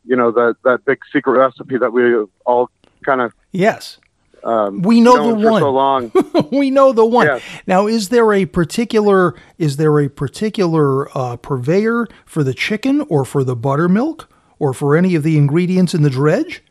you 0.04 0.16
know 0.16 0.30
that 0.30 0.56
that 0.64 0.84
big 0.84 0.98
secret 1.12 1.38
recipe 1.38 1.78
that 1.78 1.92
we 1.92 2.16
all 2.44 2.70
kind 3.04 3.20
of 3.20 3.32
Yes. 3.52 3.98
um, 4.42 4.82
We 4.82 5.00
know 5.00 5.28
the 5.28 5.48
one. 5.48 5.60
so 5.62 5.70
long. 5.70 6.12
we 6.52 6.70
know 6.70 6.92
the 6.92 7.04
one. 7.06 7.26
Yes. 7.26 7.42
Now, 7.66 7.86
is 7.86 8.08
there 8.08 8.32
a 8.32 8.46
particular 8.46 9.34
is 9.58 9.76
there 9.76 9.98
a 10.00 10.08
particular 10.08 11.08
uh, 11.16 11.36
purveyor 11.36 12.06
for 12.26 12.42
the 12.42 12.54
chicken 12.54 13.02
or 13.02 13.24
for 13.24 13.44
the 13.44 13.54
buttermilk 13.56 14.28
or 14.58 14.72
for 14.74 14.96
any 14.96 15.14
of 15.14 15.22
the 15.22 15.36
ingredients 15.36 15.94
in 15.94 16.02
the 16.02 16.10
dredge? 16.10 16.62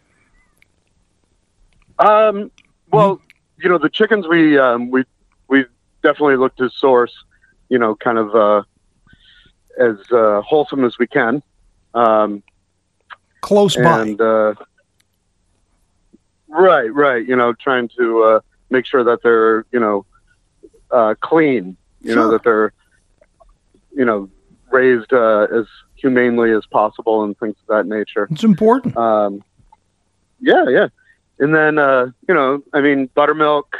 Um, 1.99 2.51
well, 2.91 3.21
you 3.61 3.69
know, 3.69 3.77
the 3.77 3.89
chickens 3.89 4.27
we 4.27 4.57
um, 4.57 4.89
we 4.89 5.03
we 5.47 5.65
definitely 6.01 6.35
look 6.37 6.55
to 6.57 6.69
source, 6.69 7.13
you 7.69 7.77
know, 7.77 7.95
kind 7.95 8.17
of 8.17 8.35
uh, 8.35 8.63
as 9.79 9.95
uh, 10.11 10.41
wholesome 10.41 10.83
as 10.85 10.97
we 10.99 11.07
can, 11.07 11.41
um, 11.93 12.43
Close 13.41 13.75
by. 13.75 14.01
and 14.01 14.21
uh, 14.21 14.53
right, 16.53 16.93
right. 16.93 17.27
You 17.27 17.35
know, 17.35 17.53
trying 17.53 17.89
to 17.97 18.23
uh, 18.23 18.39
make 18.69 18.85
sure 18.85 19.03
that 19.03 19.23
they're 19.23 19.65
you 19.71 19.79
know 19.79 20.05
uh, 20.91 21.15
clean. 21.21 21.77
You 22.01 22.15
know 22.15 22.31
that 22.31 22.43
they're 22.43 22.73
you 23.95 24.05
know 24.05 24.29
raised 24.71 25.13
uh, 25.13 25.47
as 25.53 25.65
humanely 25.95 26.51
as 26.51 26.65
possible 26.65 27.23
and 27.23 27.37
things 27.39 27.55
of 27.67 27.75
that 27.75 27.85
nature. 27.87 28.27
It's 28.29 28.43
important. 28.43 28.97
Um, 28.97 29.43
yeah, 30.41 30.67
yeah. 30.67 30.87
And 31.39 31.55
then, 31.55 31.77
uh, 31.77 32.07
you 32.27 32.33
know, 32.33 32.61
I 32.73 32.81
mean, 32.81 33.09
buttermilk, 33.15 33.77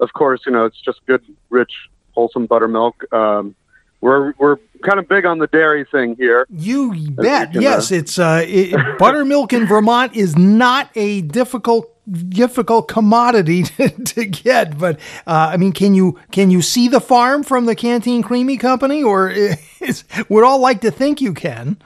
of 0.00 0.12
course, 0.12 0.42
you 0.46 0.52
know, 0.52 0.64
it's 0.64 0.80
just 0.80 1.04
good, 1.06 1.22
rich, 1.50 1.72
wholesome 2.12 2.46
buttermilk. 2.46 3.12
Um, 3.12 3.54
we're, 4.00 4.34
we're 4.38 4.56
kind 4.82 4.98
of 4.98 5.08
big 5.08 5.24
on 5.24 5.38
the 5.38 5.46
dairy 5.48 5.84
thing 5.90 6.14
here. 6.16 6.46
You 6.50 7.10
bet. 7.10 7.54
yes, 7.54 7.90
uh, 7.90 7.94
it's 7.94 8.18
uh, 8.18 8.44
it, 8.46 8.98
buttermilk 8.98 9.52
in 9.52 9.66
Vermont 9.66 10.14
is 10.14 10.36
not 10.36 10.90
a 10.94 11.22
difficult 11.22 11.93
difficult 12.10 12.88
commodity 12.88 13.62
to, 13.62 13.88
to 13.88 14.24
get. 14.24 14.78
But 14.78 14.98
uh, 15.26 15.50
I 15.52 15.56
mean, 15.56 15.72
can 15.72 15.94
you 15.94 16.18
can 16.30 16.50
you 16.50 16.62
see 16.62 16.88
the 16.88 17.00
farm 17.00 17.42
from 17.42 17.66
the 17.66 17.74
Canteen 17.74 18.22
Creemee 18.22 18.58
Company, 18.58 19.02
or 19.02 19.30
is, 19.80 20.04
would 20.28 20.44
all 20.44 20.60
like 20.60 20.80
to 20.82 20.90
think 20.90 21.20
you 21.20 21.34
can? 21.34 21.78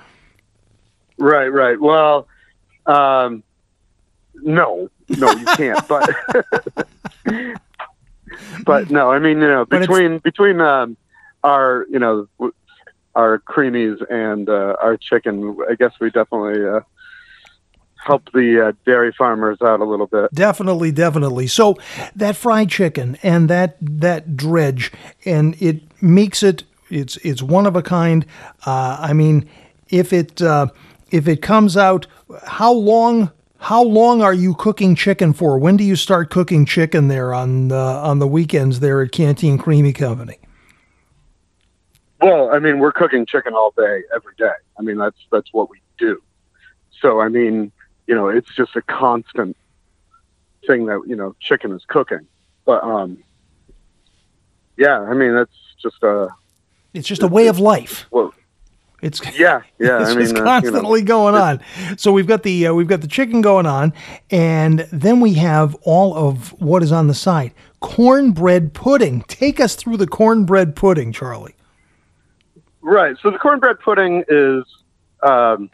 Right, 1.18 1.48
right. 1.48 1.80
Well, 1.80 2.28
um, 2.87 3.42
no, 4.34 4.88
no, 5.08 5.30
you 5.32 5.44
can't. 5.56 5.87
But, 5.88 6.08
but 8.64 8.90
no, 8.90 9.10
I 9.10 9.18
mean, 9.18 9.40
you 9.40 9.48
know, 9.48 9.64
between 9.64 10.18
between 10.18 10.60
um, 10.60 10.96
our, 11.42 11.87
you 11.90 11.98
know, 11.98 12.28
our 13.14 13.40
creamies 13.40 14.00
and 14.10 14.48
uh, 14.48 14.76
our 14.80 14.96
chicken, 14.96 15.56
I 15.68 15.75
guess 15.75 15.92
we 16.00 16.10
definitely 16.10 16.64
uh, 16.64 16.80
help 18.09 18.25
the 18.33 18.69
uh, 18.69 18.73
dairy 18.85 19.12
farmers 19.17 19.59
out 19.62 19.81
a 19.81 19.85
little 19.85 20.07
bit. 20.07 20.33
Definitely, 20.33 20.91
definitely. 20.91 21.47
So 21.47 21.77
that 22.17 22.35
fried 22.35 22.71
chicken 22.71 23.19
and 23.23 23.49
that 23.50 23.77
that 23.81 24.37
dredge, 24.37 24.91
and 25.25 25.55
it 25.62 25.83
makes 26.03 26.43
it 26.43 26.65
it's 26.91 27.17
it's 27.19 27.43
one 27.43 27.67
of 27.67 27.77
a 27.77 27.83
kind. 27.83 28.27
Uh, 28.67 28.97
I 28.99 29.12
mean, 29.12 29.49
if 29.91 30.12
it 30.12 30.43
uh, 30.43 30.69
if 31.11 31.29
it 31.29 31.43
comes 31.43 31.77
out, 31.77 32.07
how 32.47 32.73
long 32.73 33.31
how 33.59 33.83
long 33.83 34.23
are 34.23 34.35
you 34.35 34.55
cooking 34.55 34.95
chicken 34.95 35.33
for? 35.33 35.59
When 35.59 35.77
do 35.77 35.85
you 35.85 35.95
start 35.95 36.31
cooking 36.31 36.65
chicken 36.65 37.09
there 37.09 37.35
on 37.35 37.71
on 37.71 38.19
the 38.19 38.27
weekends 38.27 38.81
there 38.81 39.03
at 39.03 39.12
Canteen 39.12 39.59
Creemee 39.59 39.93
Company? 39.93 40.38
Well, 42.21 42.50
I 42.50 42.59
mean, 42.59 42.81
we're 42.81 42.93
cooking 42.93 43.27
chicken 43.27 43.55
all 43.55 43.73
day, 43.77 44.03
every 44.12 44.35
day. 44.37 44.50
I 44.79 44.83
mean, 44.83 44.97
that's 44.97 45.19
that's 45.31 45.53
what 45.53 45.71
we 45.71 45.81
do. 45.99 46.21
So, 47.00 47.21
I 47.21 47.29
mean, 47.29 47.71
you 48.09 48.15
know, 48.15 48.29
it's 48.29 48.53
just 48.57 48.75
a 48.75 48.83
constant 48.83 49.57
thing 50.67 50.87
that 50.87 51.03
you 51.07 51.15
know, 51.15 51.37
chicken 51.38 51.73
is 51.73 51.85
cooking. 51.87 52.27
But 52.65 52.83
um, 52.83 53.23
yeah, 54.77 55.00
I 55.00 55.15
mean, 55.15 55.35
that's 55.35 55.55
just 55.81 56.03
a 56.03 56.29
It's 56.95 57.07
just 57.07 57.23
a 57.23 57.29
way 57.29 57.47
of 57.49 57.61
life. 57.61 58.07
well, 58.11 58.33
It's 59.03 59.21
yeah, 59.38 59.61
yeah. 59.79 60.00
it's 60.00 60.11
I 60.11 60.15
mean, 60.15 60.21
just 60.21 60.35
uh, 60.35 60.38
you 60.38 60.45
know, 60.45 60.45
constantly 60.45 61.03
going 61.03 61.35
on. 61.35 61.61
So 61.99 62.11
we've 62.11 62.27
got 62.27 62.43
the 62.43 62.69
uh, 62.69 62.73
we've 62.75 62.88
got 62.88 63.03
the 63.03 63.09
chicken 63.09 63.43
going 63.43 63.67
on, 63.67 63.93
and 64.31 64.81
then 64.91 65.21
we 65.21 65.35
have 65.35 65.75
all 65.83 66.17
of 66.17 66.59
what 66.61 66.83
is 66.83 66.91
on 66.91 67.09
the 67.09 67.15
side: 67.15 67.53
cornbread 67.81 68.73
pudding. 68.73 69.23
Take 69.29 69.61
us 69.61 69.75
through 69.75 69.99
the 69.99 70.07
cornbread 70.07 70.75
pudding, 70.75 71.12
Charlie. 71.12 71.55
Right. 72.81 73.17
So 73.21 73.31
the 73.31 73.38
cornbread 73.38 73.81
pudding 73.81 74.25
is 74.29 74.65
um, 75.23 75.69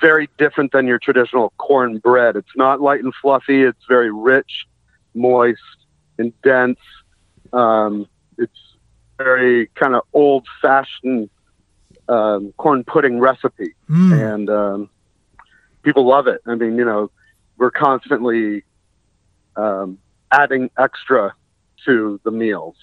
very 0.00 0.28
different 0.38 0.72
than 0.72 0.86
your 0.86 0.98
traditional 0.98 1.52
cornbread. 1.58 2.36
It's 2.36 2.56
not 2.56 2.80
light 2.80 3.02
and 3.02 3.14
fluffy. 3.14 3.62
It's 3.62 3.84
very 3.88 4.10
rich, 4.12 4.66
moist, 5.14 5.60
and 6.18 6.32
dense. 6.42 6.78
Um, 7.52 8.06
it's 8.38 8.58
very 9.18 9.68
kind 9.74 9.94
of 9.94 10.02
old-fashioned 10.12 11.30
um, 12.08 12.52
corn 12.56 12.84
pudding 12.84 13.18
recipe, 13.18 13.74
Mm. 13.90 14.34
and 14.34 14.50
um, 14.50 14.90
people 15.82 16.04
love 16.06 16.26
it. 16.26 16.40
I 16.46 16.54
mean, 16.54 16.76
you 16.76 16.84
know, 16.84 17.10
we're 17.56 17.70
constantly 17.70 18.64
um, 19.56 19.98
adding 20.30 20.70
extra 20.78 21.34
to 21.84 22.20
the 22.24 22.30
meals, 22.30 22.76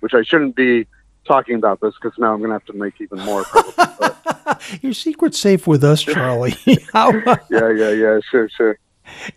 which 0.00 0.14
I 0.14 0.22
shouldn't 0.22 0.54
be 0.56 0.86
talking 1.28 1.54
about 1.54 1.80
this 1.80 1.94
because 2.00 2.18
now 2.18 2.32
I'm 2.32 2.38
going 2.38 2.50
to 2.50 2.54
have 2.54 2.64
to 2.64 2.72
make 2.72 3.00
even 3.00 3.20
more. 3.20 3.44
Probably. 3.44 4.08
Your 4.82 4.92
secret's 4.92 5.38
safe 5.38 5.66
with 5.66 5.84
us, 5.84 6.02
Charlie. 6.02 6.56
How 6.92 7.12
yeah, 7.50 7.70
yeah, 7.70 7.90
yeah, 7.90 8.20
sure, 8.30 8.48
sure. 8.48 8.78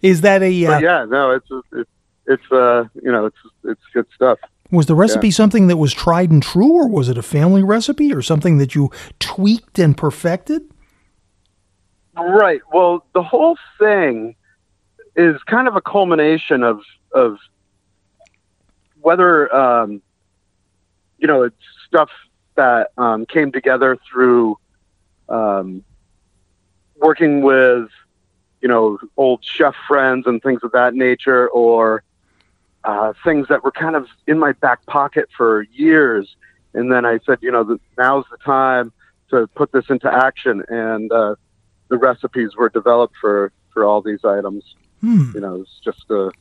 is 0.02 0.22
that 0.22 0.42
a? 0.42 0.66
Uh, 0.66 0.80
yeah, 0.80 1.06
no, 1.06 1.32
it's 1.32 1.48
it's 1.74 1.90
it's 2.28 2.52
uh, 2.52 2.86
you 3.02 3.12
know, 3.12 3.26
it's 3.26 3.38
it's 3.64 3.82
good 3.94 4.06
stuff. 4.16 4.40
Was 4.72 4.86
the 4.86 4.96
recipe 4.96 5.32
something 5.32 5.68
that 5.68 5.78
was 5.78 5.94
tried 5.94 6.32
and 6.32 6.42
true, 6.42 6.72
or 6.72 6.88
was 6.88 7.10
it 7.10 7.18
a 7.18 7.22
family 7.22 7.62
recipe, 7.62 8.14
or 8.14 8.22
something 8.22 8.58
that 8.58 8.74
you 8.74 8.90
tweaked 9.20 9.80
and 9.80 9.98
perfected? 9.98 10.62
Right. 12.16 12.62
Well, 12.72 13.06
the 13.14 13.24
whole 13.24 13.58
thing 13.78 14.36
is 15.16 15.42
kind 15.44 15.68
of 15.68 15.76
a 15.76 15.82
culmination 15.82 16.64
of 16.64 16.82
of 17.14 17.38
whether 19.02 19.54
um, 19.54 20.02
you 21.22 21.28
know 21.28 21.44
it's 21.44 21.56
stuff 21.88 22.10
that 22.56 22.92
um, 22.98 23.26
came 23.26 23.52
together 23.52 23.98
through 24.12 24.58
um, 25.30 25.84
working 26.98 27.42
with 27.42 27.88
you 28.62 28.68
know 28.68 29.00
old 29.16 29.44
chef 29.44 29.76
friends 29.88 30.28
and 30.28 30.42
things 30.42 30.62
of 30.64 30.72
that 30.74 30.94
nature, 30.94 31.48
or 31.50 32.04
uh, 32.84 33.14
things 33.24 33.48
that 33.48 33.64
were 33.64 33.72
kind 33.72 33.96
of 33.96 34.08
in 34.28 34.38
my 34.38 34.52
back 34.54 34.86
pocket 34.88 35.30
for 35.36 35.64
years. 35.72 36.36
And 36.74 36.92
then 36.92 37.06
I 37.06 37.20
said, 37.26 37.40
you 37.42 37.52
know, 37.52 37.66
th- 37.66 37.82
now's 37.98 38.26
the 38.32 38.38
time 38.38 38.94
to 39.30 39.46
put 39.48 39.72
this 39.72 39.86
into 39.90 40.12
action, 40.12 40.64
and 40.70 41.12
uh, 41.12 41.36
the 41.90 41.98
recipes 41.98 42.56
were 42.56 42.70
developed 42.70 43.16
for 43.22 43.52
for 43.72 43.86
all 43.86 44.02
these 44.02 44.26
items. 44.26 44.64
Hmm. 45.02 45.32
You 45.34 45.42
know, 45.42 45.62
it's 45.62 45.80
just 45.84 46.10
uh, 46.10 46.32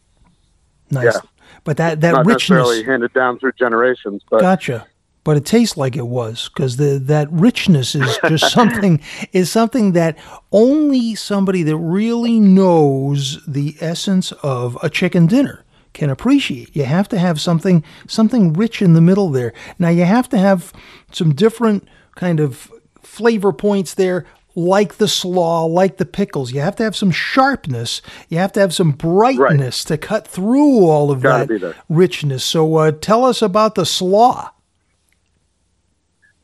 Nice. 0.91 1.05
Yeah. 1.05 1.21
But 1.65 1.77
that 1.77 2.01
that 2.01 2.13
not 2.13 2.27
richness. 2.27 2.51
necessarily 2.51 2.85
handed 2.85 3.13
down 3.13 3.39
through 3.39 3.53
generations, 3.53 4.23
but 4.31 4.41
Gotcha. 4.41 4.87
But 5.23 5.37
it 5.37 5.45
tastes 5.45 5.77
like 5.77 5.97
it 5.97 6.07
was 6.07 6.49
because 6.49 6.79
the 6.79 6.99
that 7.05 7.31
richness 7.31 7.95
is 7.95 8.19
just 8.27 8.51
something 8.53 9.01
is 9.33 9.53
something 9.53 9.93
that 9.93 10.17
only 10.51 11.15
somebody 11.15 11.63
that 11.63 11.77
really 11.77 12.41
knows 12.41 13.45
the 13.47 13.77
essence 13.81 14.33
of 14.43 14.79
a 14.83 14.89
chicken 14.89 15.27
dinner 15.27 15.65
can 15.93 16.09
appreciate. 16.09 16.75
You 16.75 16.85
have 16.85 17.09
to 17.11 17.19
have 17.19 17.41
something 17.41 17.85
something 18.07 18.55
rich 18.55 18.81
in 18.81 18.95
the 18.95 19.01
middle 19.01 19.29
there. 19.29 19.53
Now 19.79 19.91
you 19.91 20.05
have 20.05 20.29
to 20.31 20.39
have 20.39 20.73
some 21.13 21.35
different 21.35 21.87
kind 22.17 22.41
of 22.41 22.73
flavor 23.03 23.53
points 23.53 23.95
there 23.95 24.25
like 24.55 24.97
the 24.97 25.09
slaw, 25.09 25.65
like 25.65 25.97
the 25.97 26.07
pickles. 26.07 26.53
You 26.53 26.61
have 26.61 26.77
to 26.77 26.83
have 26.83 26.97
some 26.97 27.11
sharpness. 27.11 28.03
You 28.29 28.39
have 28.39 28.53
to 28.53 28.61
have 28.61 28.75
some 28.75 28.93
brightness 28.93 29.85
to 29.85 29.97
cut 29.99 30.27
through 30.27 30.87
all 30.87 31.11
of 31.11 31.23
Gotta 31.23 31.59
that 31.59 31.77
richness. 31.89 32.45
So 32.45 32.77
uh, 32.77 32.93
tell 32.93 33.25
us 33.25 33.43
about 33.43 33.75
the 33.75 33.87
slaw. 33.87 34.51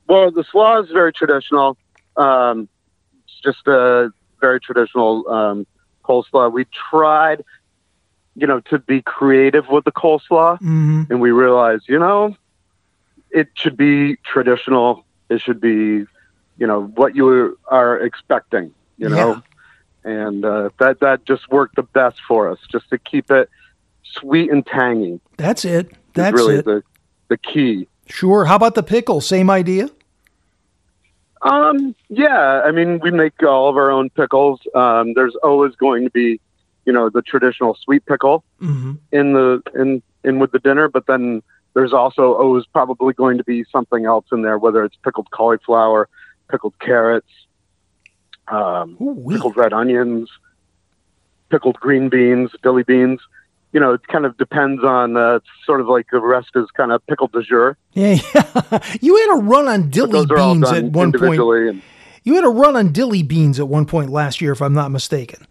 well, 0.08 0.30
the 0.30 0.44
slaw 0.44 0.80
is 0.80 0.90
very 0.90 1.12
traditional. 1.12 1.76
Um, 2.16 2.68
it's 3.25 3.40
just 3.42 3.66
a 3.66 4.12
very 4.40 4.60
traditional 4.60 5.28
um, 5.28 5.66
coleslaw. 6.04 6.52
We 6.52 6.66
tried, 6.66 7.44
you 8.36 8.46
know, 8.46 8.60
to 8.60 8.78
be 8.78 9.02
creative 9.02 9.68
with 9.68 9.84
the 9.84 9.92
coleslaw, 9.92 10.58
hmm 10.58 11.02
and 11.10 11.20
we 11.20 11.30
realized, 11.30 11.84
you 11.88 11.98
know, 11.98 12.36
it 13.30 13.48
should 13.54 13.76
be 13.76 14.16
traditional. 14.25 15.04
It 15.28 15.40
should 15.40 15.60
be, 15.60 16.04
you 16.58 16.66
know, 16.66 16.84
what 16.84 17.14
you 17.14 17.58
are 17.68 17.98
expecting. 17.98 18.72
You 18.98 19.10
know, 19.10 19.42
and 20.04 20.44
uh, 20.44 20.70
that 20.78 21.00
that 21.00 21.25
just 21.26 21.50
worked 21.50 21.76
the 21.76 21.82
best 21.82 22.18
for 22.26 22.50
us, 22.50 22.58
just 22.70 22.88
to 22.90 22.98
keep 22.98 23.30
it 23.30 23.50
sweet 24.02 24.50
and 24.50 24.66
tangy. 24.66 25.20
That's 25.36 25.64
it 25.64 25.92
That's 26.14 26.34
really 26.34 26.56
it. 26.56 26.64
the 26.64 26.82
the 27.28 27.36
key. 27.36 27.88
Sure. 28.06 28.44
How 28.44 28.56
about 28.56 28.75
the 28.75 28.82
pickle? 28.82 29.20
Same 29.20 29.50
idea? 29.50 29.90
Um, 31.42 31.94
yeah, 32.08 32.62
I 32.64 32.70
mean, 32.70 33.00
we 33.00 33.10
make 33.10 33.42
all 33.42 33.68
of 33.68 33.76
our 33.76 33.90
own 33.90 34.10
pickles. 34.10 34.60
Um, 34.75 35.14
there's 35.14 35.34
always 35.42 35.75
going 35.75 36.04
to 36.04 36.10
be, 36.10 36.40
you 36.84 36.92
know, 36.92 37.10
the 37.10 37.22
traditional 37.22 37.76
sweet 37.82 38.06
pickle 38.06 38.44
hmm 38.58 38.94
in 39.12 39.32
the 39.32 39.62
in 39.75 40.02
in 40.25 40.38
with 40.38 40.52
the 40.52 40.58
dinner, 40.58 40.88
but 40.88 41.06
then 41.06 41.42
there's 41.75 41.92
also 41.92 42.34
always 42.34 42.64
probably 42.66 43.12
going 43.12 43.36
to 43.38 43.44
be 43.44 43.64
something 43.70 44.06
else 44.06 44.25
in 44.32 44.42
there, 44.42 44.56
whether 44.56 44.82
it's 44.82 44.96
pickled 45.04 45.30
cauliflower, 45.30 46.08
pickled 46.50 46.78
carrots, 46.78 47.28
um, 48.48 48.96
Ooh-wee. 49.00 49.34
pickled 49.34 49.56
red 49.56 49.72
onions, 49.72 50.30
pickled 51.50 51.76
green 51.80 52.08
beans, 52.08 52.50
dilly 52.62 52.82
beans. 52.82 53.20
You 53.72 53.80
know, 53.80 53.92
it 53.92 54.06
kind 54.06 54.24
of 54.24 54.36
depends 54.38 54.82
on 54.84 55.16
uh, 55.16 55.34
it's 55.36 55.46
sort 55.66 55.80
of 55.80 55.88
like 55.88 56.06
the 56.10 56.20
rest 56.20 56.50
is 56.54 56.66
kind 56.76 56.92
of 56.92 57.06
pickled 57.06 57.32
de 57.32 57.42
jour. 57.42 57.76
Yeah, 57.92 58.18
yeah. 58.34 58.78
you 59.00 59.16
had 59.16 59.38
a 59.38 59.42
run 59.42 59.68
on 59.68 59.90
dilly 59.90 60.12
those 60.12 60.30
are 60.30 60.38
all 60.38 60.54
beans 60.54 60.72
at 60.72 60.84
one 60.84 61.12
point. 61.12 61.40
And, 61.40 61.82
You 62.22 62.36
had 62.36 62.44
a 62.44 62.48
run 62.48 62.76
on 62.76 62.92
dilly 62.92 63.22
beans 63.22 63.58
at 63.60 63.68
one 63.68 63.84
point 63.84 64.10
last 64.10 64.40
year, 64.40 64.52
if 64.52 64.62
I'm 64.62 64.72
not 64.72 64.90
mistaken. 64.90 65.46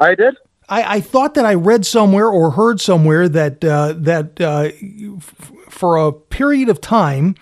I 0.00 0.14
did. 0.14 0.36
I, 0.68 0.96
I 0.96 1.00
thought 1.00 1.34
that 1.34 1.44
I 1.44 1.54
read 1.54 1.86
somewhere 1.86 2.28
or 2.28 2.50
heard 2.52 2.80
somewhere 2.80 3.28
that 3.28 3.64
uh, 3.64 3.94
that 3.98 4.40
uh, 4.40 4.70
f- 5.16 5.52
for 5.68 5.96
a 5.96 6.12
period 6.12 6.68
of 6.68 6.80
time 6.80 7.34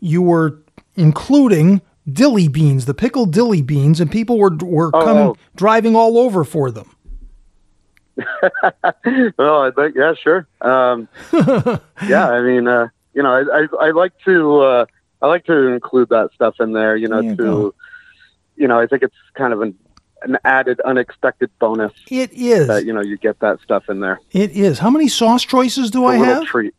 you 0.00 0.22
were 0.22 0.62
including 0.98 1.80
dilly 2.10 2.48
beans, 2.48 2.86
the 2.86 2.94
pickled 2.94 3.32
dilly 3.32 3.62
beans, 3.62 4.00
and 4.00 4.10
people 4.10 4.38
were 4.38 4.54
were 4.62 4.90
Oh, 4.94 5.04
coming 5.04 5.22
oh. 5.28 5.36
driving 5.56 5.94
all 5.96 6.18
over 6.18 6.44
for 6.44 6.70
them. 6.70 6.90
well, 9.38 9.62
I 9.62 9.70
think 9.74 9.94
yeah, 9.96 10.14
sure. 10.14 10.46
Um, 10.60 11.08
yeah, 12.06 12.28
I 12.28 12.42
mean, 12.42 12.66
uh, 12.66 12.88
you 13.14 13.22
know, 13.22 13.30
I, 13.32 13.60
I, 13.62 13.86
I 13.88 13.90
like 13.92 14.12
to 14.24 14.60
uh, 14.60 14.86
I 15.22 15.26
like 15.26 15.44
to 15.46 15.68
include 15.68 16.08
that 16.10 16.30
stuff 16.34 16.56
in 16.60 16.72
there. 16.72 16.96
You 16.96 17.08
know, 17.08 17.22
to 17.36 17.74
you 18.56 18.66
know, 18.68 18.78
I 18.80 18.86
think 18.86 19.02
it's 19.02 19.14
kind 19.34 19.52
of 19.52 19.60
an 19.62 19.74
an 20.22 20.36
added 20.44 20.80
unexpected 20.80 21.48
bonus 21.60 21.92
It 22.10 22.32
is. 22.32 22.66
that 22.66 22.84
you 22.84 22.92
know 22.92 23.00
you 23.02 23.16
get 23.18 23.38
that 23.40 23.60
stuff 23.60 23.88
in 23.88 24.00
there. 24.00 24.18
It 24.32 24.50
is. 24.50 24.80
How 24.80 24.90
many 24.90 25.06
sauce 25.08 25.44
choices 25.44 25.90
do 25.92 26.08
It's 26.08 26.20
I 26.22 26.26
have? 26.26 26.44
treat. 26.44 26.74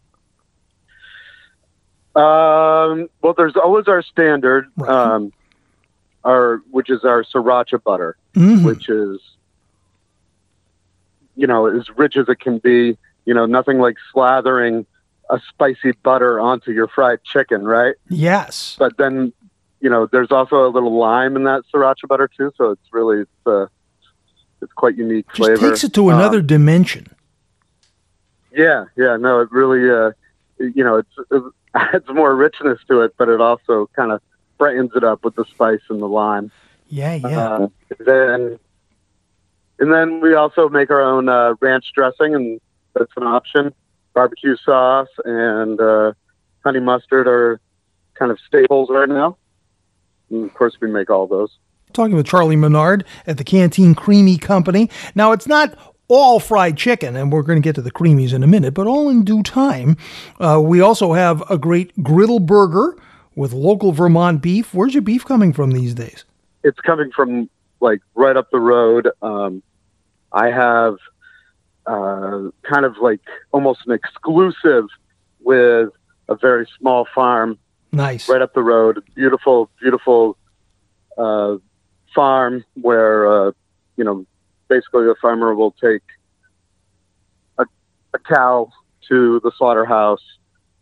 Um, 2.15 3.09
well, 3.21 3.33
there's 3.37 3.55
always 3.55 3.87
our 3.87 4.01
standard, 4.01 4.67
Right. 4.77 4.89
um, 4.89 5.31
our 6.23 6.61
which 6.71 6.89
is 6.89 7.03
our 7.05 7.23
sriracha 7.23 7.81
butter, 7.83 8.17
Mhm. 8.35 8.65
which 8.65 8.89
is 8.89 9.19
you 11.35 11.47
know 11.47 11.67
as 11.67 11.89
rich 11.97 12.17
as 12.17 12.27
it 12.29 12.39
can 12.39 12.57
be. 12.57 12.97
You 13.25 13.33
know, 13.35 13.45
nothing 13.45 13.77
like 13.79 13.97
slathering 14.13 14.85
a 15.29 15.39
spicy 15.49 15.91
butter 16.03 16.39
onto 16.39 16.71
your 16.71 16.87
fried 16.87 17.23
chicken, 17.23 17.63
right? 17.63 17.93
Yes. 18.09 18.75
But 18.79 18.97
then, 18.97 19.31
you 19.81 19.89
know, 19.89 20.07
there's 20.07 20.31
also 20.31 20.65
a 20.67 20.69
little 20.69 20.97
lime 20.97 21.35
in 21.35 21.43
that 21.43 21.61
sriracha 21.71 22.07
butter 22.07 22.27
too, 22.27 22.51
so 22.57 22.71
it's 22.71 22.81
really 22.91 23.21
it's 23.21 23.45
uh, 23.47 23.67
it's 24.61 24.73
quite 24.73 24.95
unique 24.97 25.27
Just 25.27 25.37
flavor. 25.37 25.69
takes 25.69 25.83
it 25.83 25.93
to 25.93 26.09
Um, 26.09 26.17
another 26.17 26.41
dimension. 26.41 27.05
yeah, 28.51 28.85
yeah, 28.97 29.15
no, 29.17 29.41
it 29.41 29.51
really, 29.51 29.89
uh, 29.89 30.11
you 30.57 30.83
know, 30.83 30.95
it's, 30.97 31.13
it 31.31 31.43
adds 31.75 32.07
more 32.09 32.35
richness 32.35 32.79
to 32.88 33.01
it, 33.01 33.13
but 33.17 33.29
it 33.29 33.41
also 33.41 33.89
kind 33.95 34.11
of 34.11 34.21
brightens 34.57 34.91
it 34.95 35.03
up 35.03 35.23
with 35.23 35.35
the 35.35 35.45
spice 35.45 35.81
and 35.89 36.01
the 36.01 36.07
lime. 36.07 36.51
Yeah, 36.88 37.15
yeah. 37.15 37.39
Uh, 37.39 37.67
then, 37.99 38.59
and 39.79 39.93
then 39.93 40.21
we 40.21 40.33
also 40.33 40.69
make 40.69 40.89
our 40.89 41.01
own 41.01 41.29
uh, 41.29 41.53
ranch 41.61 41.85
dressing, 41.93 42.35
and 42.35 42.59
that's 42.93 43.11
an 43.15 43.23
option. 43.23 43.73
Barbecue 44.13 44.58
sauce 44.58 45.08
and 45.23 45.79
uh, 45.79 46.13
honey 46.63 46.79
mustard 46.79 47.27
are 47.27 47.60
kind 48.15 48.32
of 48.32 48.39
staples 48.45 48.89
right 48.89 49.08
now. 49.08 49.38
And 50.29 50.45
of 50.45 50.53
course, 50.53 50.77
we 50.82 50.89
make 50.89 51.10
all 51.10 51.27
those. 51.27 51.58
Talking 51.93 52.15
with 52.15 52.27
Charlie 52.27 52.55
Menard 52.55 53.05
at 53.25 53.38
the 53.38 53.43
Canteen 53.43 53.95
Creemee 53.95 54.38
Company. 54.38 54.89
Now, 55.15 55.32
it's 55.32 55.47
not 55.47 55.75
all 56.10 56.39
fried 56.39 56.76
chicken, 56.76 57.15
and 57.15 57.32
we're 57.32 57.43
going 57.43 57.62
to 57.62 57.65
get 57.65 57.76
to 57.76 57.82
the 57.82 57.91
creamies 57.91 58.34
in 58.34 58.43
a 58.43 58.48
minute, 58.48 58.74
but 58.74 58.88
all 58.88 59.08
in 59.10 59.24
due 59.24 59.41
time. 59.43 59.95
Uh, 60.39 60.60
we 60.62 60.82
also 60.82 61.13
have 61.13 61.41
a 61.50 61.58
great 61.58 62.04
griddle 62.04 62.39
burger 62.39 62.98
with 63.36 63.54
local 63.54 63.91
Vermont 63.93 64.41
beef. 64.41 64.74
Where's 64.74 64.93
your 64.93 65.04
beef 65.04 65.24
coming 65.24 65.54
from 65.54 65.72
these 65.72 65.93
days? 65.93 66.26
it's 66.62 66.80
coming 66.82 67.10
from 67.15 67.50
like 67.80 68.02
right 68.15 68.36
up 68.36 68.52
the 68.52 68.60
road. 68.60 69.08
Um, 69.22 69.63
I 70.34 70.48
have 70.52 70.95
uh, 71.86 72.50
kind 72.63 72.84
of 72.84 72.98
like 73.02 73.22
almost 73.54 73.80
an 73.88 73.93
exclusive 73.93 74.84
with 75.39 75.88
a 76.28 76.36
very 76.36 76.67
small 76.78 77.08
farm 77.15 77.58
Nice. 77.93 78.28
right 78.28 78.41
up 78.41 78.54
the 78.54 78.62
road. 78.62 79.02
Beautiful, 79.15 79.69
beautiful 79.80 80.38
uh, 81.17 81.56
farm 82.13 82.65
where 82.74 83.48
uh, 83.48 83.52
you 83.95 84.04
know 84.04 84.26
basically 84.69 85.05
the 85.05 85.15
farmer 85.21 85.53
will 85.53 85.71
take 85.71 86.03
a, 87.58 87.65
a 88.13 88.19
cow 88.19 88.69
to 89.10 89.39
the 89.43 89.51
slaughterhouse, 89.58 90.23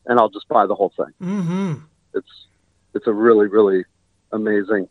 and 0.06 0.20
I'll 0.20 0.30
just 0.30 0.48
buy 0.48 0.66
the 0.68 0.76
whole 0.76 0.94
thing 0.96 1.14
Mm-hmm. 1.22 1.74
it's 2.14 2.48
it's 2.94 3.08
a 3.08 3.14
really 3.14 3.48
really 3.48 3.86
amazing 4.32 4.88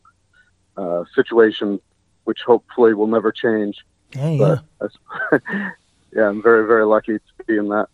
uh, 0.77 1.05
situation, 1.15 1.81
which 2.25 2.41
hopefully 2.47 2.95
will 2.95 3.07
never 3.07 3.33
change. 3.33 3.85
Yeah, 4.15 4.29
yeah. 4.31 4.57
But 4.79 4.93
yeah, 6.13 6.29
I'm 6.29 6.43
very 6.43 6.67
very 6.67 6.85
lucky 6.87 7.19
to 7.19 7.45
be 7.47 7.57
in 7.57 7.69
that. 7.69 7.89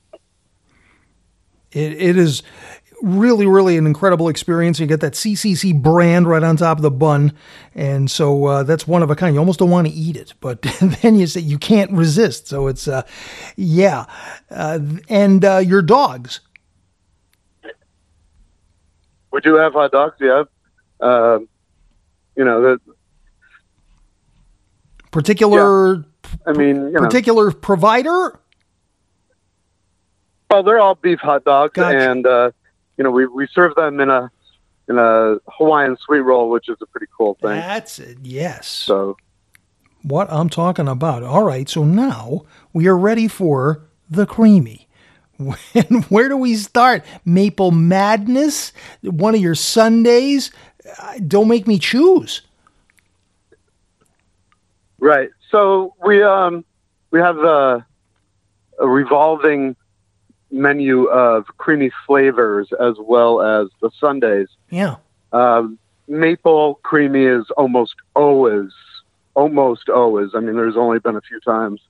It, 1.73 1.93
it 1.95 2.17
is 2.19 2.43
really, 3.03 3.47
really 3.47 3.77
an 3.77 3.87
incredible 3.87 4.29
experience. 4.29 4.79
You 4.81 4.87
get 4.87 5.01
that 5.01 5.13
CCC 5.13 5.81
brand 5.81 6.27
right 6.29 6.43
on 6.43 6.57
top 6.57 6.79
of 6.79 6.83
the 6.83 6.91
bun, 6.91 7.33
and 7.75 8.11
so 8.11 8.45
uh, 8.47 8.63
that's 8.63 8.87
one 8.87 9.03
of 9.03 9.11
a 9.11 9.17
kind. 9.17 9.35
You 9.35 9.41
almost 9.41 9.59
don't 9.59 9.71
want 9.71 9.87
to 9.89 9.93
eat 9.93 10.17
it, 10.17 10.35
but 10.41 10.63
then 11.03 11.17
you 11.17 11.27
say 11.27 11.41
you 11.41 11.59
can't 11.59 11.91
resist. 11.91 12.47
So 12.49 12.69
it's, 12.69 12.89
uh, 12.89 13.03
yeah, 13.57 14.07
uh, 14.51 14.79
and 15.09 15.45
uh, 15.45 15.59
your 15.59 15.83
dogs. 15.83 16.41
We 19.33 19.41
do 19.41 19.55
have 19.57 19.73
hot 19.73 19.93
dogs, 19.93 20.17
yeah. 20.21 20.45
Um 21.01 21.49
you 22.37 22.45
know, 22.45 22.63
that 22.63 22.81
Particular, 25.11 26.05
I 26.47 26.53
mean, 26.53 26.77
you 26.77 26.91
know, 26.93 27.01
particular 27.01 27.51
provider. 27.51 28.39
well, 30.49 30.63
they're 30.63 30.79
all 30.81 30.95
beef 30.95 31.19
hot 31.21 31.45
dogs, 31.45 31.73
Gotcha. 31.75 32.11
and 32.11 32.27
uh, 32.27 32.51
you 32.97 33.05
know, 33.05 33.11
we 33.11 33.27
we 33.27 33.47
serve 33.53 33.75
them 33.75 34.01
in 34.01 34.11
a 34.11 34.31
in 34.89 34.99
a 34.99 35.37
Hawaiian 35.49 35.97
sweet 35.97 36.21
roll, 36.21 36.51
which 36.51 36.69
is 36.69 36.77
a 36.81 36.87
pretty 36.87 37.07
cool 37.17 37.35
thing. 37.41 37.51
That's 37.51 37.99
it. 37.99 38.19
Yes. 38.23 38.67
So 38.67 39.17
what 40.03 40.31
I'm 40.31 40.49
talking 40.49 40.89
about. 40.89 41.23
All 41.23 41.45
right, 41.45 41.69
so 41.69 41.85
now 41.85 42.43
we 42.73 42.89
are 42.89 42.97
ready 42.97 43.29
for 43.29 43.83
the 44.11 44.27
creamy. 44.27 44.89
And 45.75 46.05
where 46.05 46.29
do 46.29 46.37
we 46.37 46.55
start? 46.55 47.05
Maple 47.25 47.73
Madness, 47.73 48.73
one 49.03 49.35
of 49.35 49.41
your 49.41 49.57
Sundaes. 49.57 50.53
Uh, 51.01 51.19
Don't 51.27 51.49
make 51.49 51.67
me 51.67 51.81
choose. 51.81 52.43
Right. 55.01 55.31
So 55.51 55.95
we 56.05 56.23
um 56.23 56.65
we 57.11 57.19
have 57.19 57.39
a, 57.39 57.85
a 58.79 58.87
revolving 58.87 59.75
menu 60.53 61.05
of 61.07 61.47
creamy 61.57 61.91
flavors 62.07 62.69
as 62.79 62.95
well 63.01 63.41
as 63.41 63.69
the 63.81 63.91
sundaes. 63.99 64.49
Yeah. 64.71 64.97
Um, 65.33 65.79
maple 66.07 66.75
creamy 66.83 67.25
is 67.25 67.51
almost 67.57 67.95
always 68.15 68.71
almost 69.35 69.89
always. 69.89 70.31
I 70.35 70.41
mean, 70.41 70.57
there's 70.57 70.77
only 70.77 70.99
been 70.99 71.17
a 71.17 71.23
few 71.23 71.41
times 71.41 71.81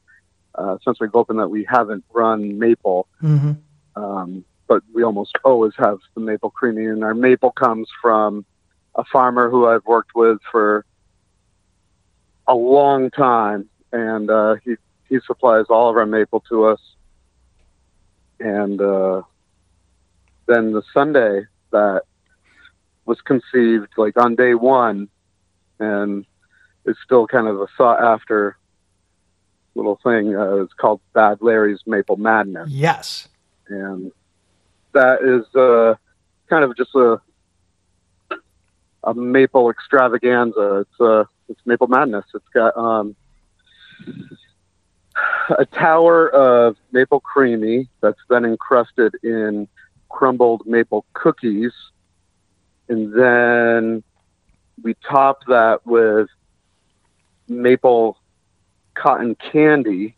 uh, 0.55 0.79
since 0.85 1.01
we've 1.01 1.15
opened 1.15 1.41
that 1.41 1.49
we 1.49 1.67
haven't 1.69 2.05
run 2.13 2.59
maple, 2.59 3.09
hmm 3.21 3.53
um, 3.95 4.45
but 4.69 4.83
we 4.95 5.03
almost 5.03 5.37
always 5.45 5.73
have 5.77 5.99
the 6.15 6.21
maple 6.21 6.51
creamy. 6.51 6.87
And 6.87 7.05
our 7.05 7.15
maple 7.15 7.51
comes 7.51 7.89
from 8.01 8.47
a 8.95 9.05
farmer 9.05 9.51
who 9.51 9.67
I've 9.67 9.85
worked 9.85 10.15
with 10.15 10.39
for 10.51 10.87
a 12.47 12.55
long 12.55 13.11
time, 13.11 13.69
and 13.93 14.31
uh, 14.31 14.57
he 14.65 14.77
he 15.09 15.19
supplies 15.27 15.67
all 15.69 15.91
of 15.91 15.97
our 15.97 16.07
maple 16.07 16.41
to 16.49 16.65
us. 16.65 16.81
And 18.43 18.81
uh, 18.81 19.23
then 20.47 20.73
the 20.73 20.83
sundae 20.93 21.43
that 21.71 22.03
was 23.07 23.21
conceived 23.21 23.89
like 23.97 24.17
on 24.17 24.35
day 24.35 24.55
one, 24.55 25.09
and 25.79 26.27
is 26.85 26.97
still 27.05 27.27
kind 27.29 27.47
of 27.47 27.61
a 27.61 27.67
sought 27.77 28.03
after 28.03 28.57
little 29.77 29.99
thing. 30.03 30.37
Uh, 30.37 30.57
it's 30.57 30.73
called 30.75 31.01
Bad 31.13 31.39
Larry's 31.41 31.81
Maple 31.87 32.17
Madness 32.17 32.69
Yes. 32.71 33.29
and 33.69 34.11
that 34.93 35.23
is 35.23 35.47
uh, 35.57 35.95
kind 36.51 36.65
of 36.65 36.77
just 36.77 36.95
a 36.95 37.21
a 39.05 39.15
maple 39.15 39.71
extravaganza. 39.71 40.81
It's 40.85 41.01
uh, 41.01 41.25
It's 41.49 41.61
Maple 41.65 41.87
Madness. 41.87 42.25
It's 42.35 42.49
got 42.53 42.77
um, 42.77 43.17
a 45.59 45.65
tower 45.67 46.29
of 46.31 46.77
maple 46.93 47.21
creamy 47.21 47.89
that's 48.01 48.21
then 48.29 48.45
encrusted 48.45 49.15
in 49.23 49.69
crumbled 50.09 50.67
maple 50.67 51.05
cookies, 51.13 51.73
and 52.89 53.13
then 53.13 54.03
we 54.83 54.95
top 55.09 55.45
that 55.47 55.87
with 55.87 56.29
maple 57.49 58.19
cotton 58.95 59.35
candy. 59.35 60.17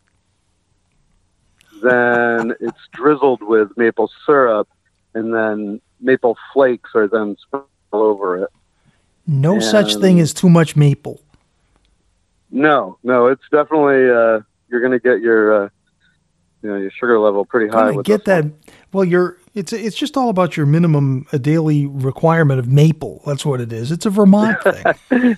Then 1.81 2.53
it's 2.59 2.79
drizzled 2.93 3.41
with 3.41 3.75
maple 3.77 4.09
syrup, 4.25 4.67
and 5.13 5.33
then 5.33 5.81
maple 5.99 6.37
flakes 6.53 6.91
are 6.95 7.07
then 7.07 7.35
sprinkled 7.41 7.69
over 7.91 8.43
it. 8.43 8.49
No 9.27 9.59
such 9.59 9.95
thing 9.95 10.19
as 10.19 10.33
too 10.33 10.49
much 10.49 10.75
maple. 10.75 11.19
No, 12.51 12.97
no, 13.03 13.27
it's 13.27 13.43
definitely 13.51 14.09
uh, 14.09 14.41
you're 14.69 14.81
going 14.81 14.91
to 14.91 14.99
get 14.99 15.21
your 15.21 15.65
uh, 15.65 15.69
you 16.61 16.69
know 16.69 16.77
your 16.77 16.91
sugar 16.91 17.19
level 17.19 17.45
pretty 17.45 17.69
high. 17.69 17.93
Get 18.03 18.25
that. 18.25 18.45
Well, 18.91 19.05
you're 19.05 19.37
it's 19.53 19.71
it's 19.71 19.95
just 19.95 20.17
all 20.17 20.29
about 20.29 20.57
your 20.57 20.65
minimum 20.65 21.27
a 21.31 21.39
daily 21.39 21.85
requirement 21.85 22.59
of 22.59 22.67
maple. 22.67 23.21
That's 23.25 23.45
what 23.45 23.61
it 23.61 23.71
is. 23.71 23.91
It's 23.91 24.05
a 24.05 24.09
Vermont 24.09 24.57
thing. 25.09 25.37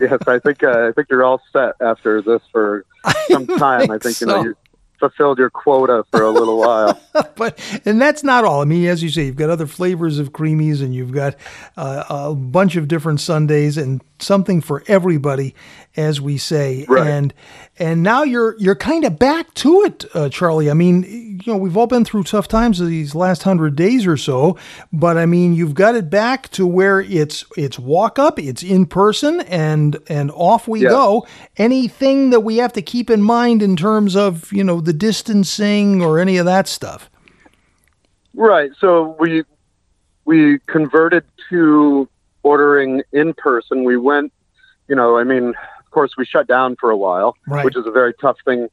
yes, 0.00 0.18
I 0.26 0.38
think 0.38 0.62
uh, 0.62 0.88
I 0.88 0.92
think 0.92 1.08
you're 1.10 1.24
all 1.24 1.40
set 1.52 1.74
after 1.80 2.22
this 2.22 2.40
for 2.50 2.84
some 3.30 3.46
time. 3.46 3.90
I 3.90 3.98
think 3.98 4.20
you 4.20 4.26
know 4.26 4.42
so. 4.42 4.44
you 4.44 4.56
fulfilled 4.98 5.38
your 5.38 5.50
quota 5.50 6.04
for 6.10 6.22
a 6.22 6.30
little 6.30 6.58
while. 6.58 6.98
but 7.36 7.60
and 7.84 8.00
that's 8.00 8.24
not 8.24 8.44
all. 8.44 8.62
I 8.62 8.64
mean, 8.64 8.86
as 8.86 9.02
you 9.02 9.10
say, 9.10 9.26
you've 9.26 9.36
got 9.36 9.50
other 9.50 9.66
flavors 9.66 10.18
of 10.18 10.32
creamies, 10.32 10.82
and 10.82 10.94
you've 10.94 11.12
got 11.12 11.36
uh, 11.76 12.04
a 12.08 12.34
bunch 12.34 12.76
of 12.76 12.88
different 12.88 13.20
Sundaes, 13.20 13.76
and 13.76 14.02
something 14.18 14.60
for 14.60 14.82
everybody, 14.86 15.54
as 15.96 16.20
we 16.20 16.36
say. 16.38 16.84
Right. 16.88 17.06
And 17.06 17.34
and 17.78 18.02
now 18.02 18.22
you're 18.22 18.56
you're 18.58 18.74
kind 18.76 19.04
of 19.04 19.18
back 19.18 19.52
to 19.54 19.82
it, 19.82 20.04
uh, 20.14 20.28
Charlie. 20.28 20.70
I 20.70 20.74
mean, 20.74 21.40
you 21.44 21.52
know, 21.52 21.56
we've 21.56 21.76
all 21.76 21.86
been 21.86 22.04
through 22.04 22.24
tough 22.24 22.48
times 22.48 22.78
these 22.78 23.14
last 23.14 23.42
hundred 23.42 23.76
days 23.76 24.06
or 24.06 24.16
so, 24.16 24.56
but 24.92 25.16
I 25.16 25.26
mean, 25.26 25.54
you've 25.54 25.74
got 25.74 25.94
it 25.94 26.10
back 26.10 26.48
to 26.50 26.66
where 26.66 27.00
it's 27.00 27.44
it's 27.56 27.78
walk 27.78 28.18
up, 28.18 28.38
it's 28.38 28.62
in 28.62 28.86
person, 28.86 29.40
and 29.42 29.96
and 30.08 30.30
off 30.32 30.66
we 30.68 30.82
Yeah. 30.82 30.90
go. 30.90 31.26
Anything 31.56 32.30
that 32.30 32.40
we 32.40 32.56
have 32.58 32.72
to 32.74 32.82
keep 32.82 33.10
in 33.10 33.22
mind 33.22 33.62
in 33.62 33.76
terms 33.76 34.16
of 34.16 34.52
you 34.52 34.64
know 34.64 34.80
the 34.80 34.92
distancing 34.92 36.02
or 36.02 36.18
any 36.18 36.36
of 36.36 36.46
that 36.46 36.68
stuff. 36.68 37.10
Right. 38.34 38.70
So 38.78 39.16
we 39.18 39.44
we 40.24 40.58
converted 40.66 41.24
to 41.50 42.08
ordering 42.42 43.02
in 43.12 43.34
person. 43.34 43.84
We 43.84 43.96
went, 43.96 44.32
you 44.88 44.96
know, 44.96 45.16
I 45.18 45.24
mean, 45.24 45.54
course, 45.94 46.12
we 46.18 46.24
shut 46.26 46.46
down 46.46 46.76
for 46.80 46.90
a 46.90 46.96
while, 46.96 47.36
Right. 47.46 47.64
which 47.64 47.76
is 47.76 47.86
a 47.86 47.90
very 47.90 48.12
tough 48.20 48.36
thing, 48.44 48.68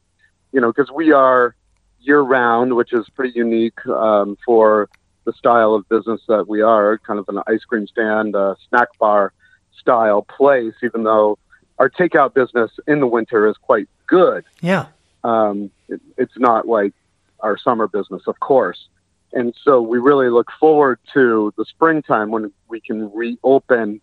you 0.51 0.60
know, 0.62 0.71
because 0.73 0.91
we 0.91 1.12
are 1.12 1.55
year 2.01 2.19
round, 2.19 2.75
which 2.75 2.91
is 2.93 3.05
pretty 3.15 3.34
unique 3.38 3.79
um, 3.88 4.38
for 4.45 4.89
the 5.25 5.34
style 5.34 5.73
of 5.75 5.88
business 5.88 6.19
that 6.27 6.47
we 6.47 6.62
are, 6.62 6.97
kind 7.07 7.19
of 7.19 7.25
an 7.29 7.39
ice 7.47 7.63
cream 7.63 7.86
stand, 7.88 8.36
uh, 8.36 8.55
snack 8.67 8.88
bar 8.99 9.31
style 9.79 10.23
place. 10.23 10.73
Even 10.84 11.03
though 11.03 11.38
our 11.77 11.89
takeout 11.89 12.34
business 12.34 12.71
in 12.88 12.99
the 12.99 13.07
winter 13.07 13.47
is 13.47 13.55
quite 13.57 13.88
good 14.07 14.43
Yeah. 14.62 14.88
um, 15.23 15.71
it, 15.88 16.01
it's 16.17 16.38
not 16.38 16.67
like 16.67 16.93
our 17.39 17.57
summer 17.57 17.88
business, 17.88 18.23
of 18.27 18.39
course. 18.39 18.88
And 19.34 19.53
so 19.63 19.81
we 19.81 19.97
really 19.99 20.29
look 20.29 20.49
forward 20.60 20.99
to 21.13 21.53
the 21.57 21.65
springtime 21.65 22.29
when 22.31 22.51
we 22.67 22.81
can 22.81 23.12
reopen 23.13 24.01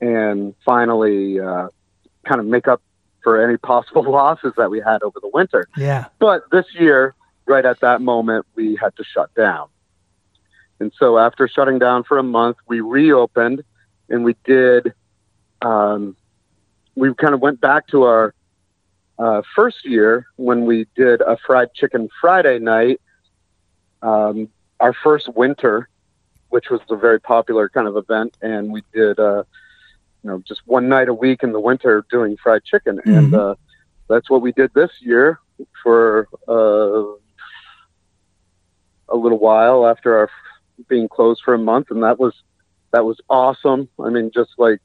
and 0.00 0.54
finally 0.64 1.38
uh, 1.40 1.68
kind 2.28 2.40
of 2.40 2.46
make 2.46 2.68
up 2.68 2.82
for 3.22 3.42
any 3.42 3.56
possible 3.56 4.02
losses 4.10 4.52
that 4.56 4.70
we 4.70 4.80
had 4.80 5.02
over 5.02 5.18
the 5.20 5.30
winter. 5.32 5.66
Yeah. 5.76 6.06
But 6.18 6.50
this 6.50 6.66
year, 6.74 7.14
right 7.46 7.64
at 7.64 7.80
that 7.80 8.00
moment, 8.00 8.46
we 8.54 8.76
had 8.76 8.94
to 8.96 9.04
shut 9.04 9.34
down. 9.34 9.68
And 10.80 10.92
so 10.98 11.18
after 11.18 11.48
shutting 11.48 11.78
down 11.78 12.04
for 12.04 12.18
a 12.18 12.22
month, 12.22 12.58
we 12.68 12.80
reopened 12.80 13.64
and 14.08 14.24
we 14.24 14.36
did, 14.44 14.94
um, 15.62 16.16
we 16.94 17.12
kind 17.14 17.34
of 17.34 17.40
went 17.40 17.60
back 17.60 17.88
to 17.88 18.04
our 18.04 18.34
uh, 19.18 19.42
first 19.56 19.84
year 19.84 20.26
when 20.36 20.66
we 20.66 20.86
did 20.94 21.20
a 21.20 21.36
fried 21.44 21.74
chicken 21.74 22.08
Friday 22.20 22.60
night, 22.60 23.00
um, 24.02 24.48
our 24.78 24.92
first 24.92 25.28
winter, 25.34 25.88
which 26.50 26.70
was 26.70 26.80
a 26.88 26.96
very 26.96 27.20
popular 27.20 27.68
kind 27.68 27.88
of 27.88 27.96
event. 27.96 28.36
And 28.40 28.70
we 28.70 28.82
did, 28.94 29.18
uh, 29.18 29.42
you 30.22 30.30
know, 30.30 30.42
just 30.46 30.60
one 30.66 30.88
night 30.88 31.08
a 31.08 31.14
week 31.14 31.42
in 31.42 31.52
the 31.52 31.60
winter 31.60 32.04
doing 32.10 32.36
fried 32.42 32.64
chicken. 32.64 33.00
And 33.04 33.34
uh, 33.34 33.54
that's 34.08 34.28
what 34.30 34.42
we 34.42 34.52
did 34.52 34.72
this 34.74 34.90
year 35.00 35.40
for 35.82 36.28
uh, 36.48 37.18
a 39.08 39.16
little 39.16 39.38
while 39.38 39.86
after 39.86 40.18
our 40.18 40.30
being 40.88 41.08
closed 41.08 41.42
for 41.44 41.54
a 41.54 41.58
month, 41.58 41.90
and 41.90 42.02
that 42.02 42.18
was 42.18 42.34
that 42.92 43.04
was 43.04 43.18
awesome. 43.28 43.88
I 43.98 44.10
mean, 44.10 44.30
just 44.32 44.50
like 44.58 44.80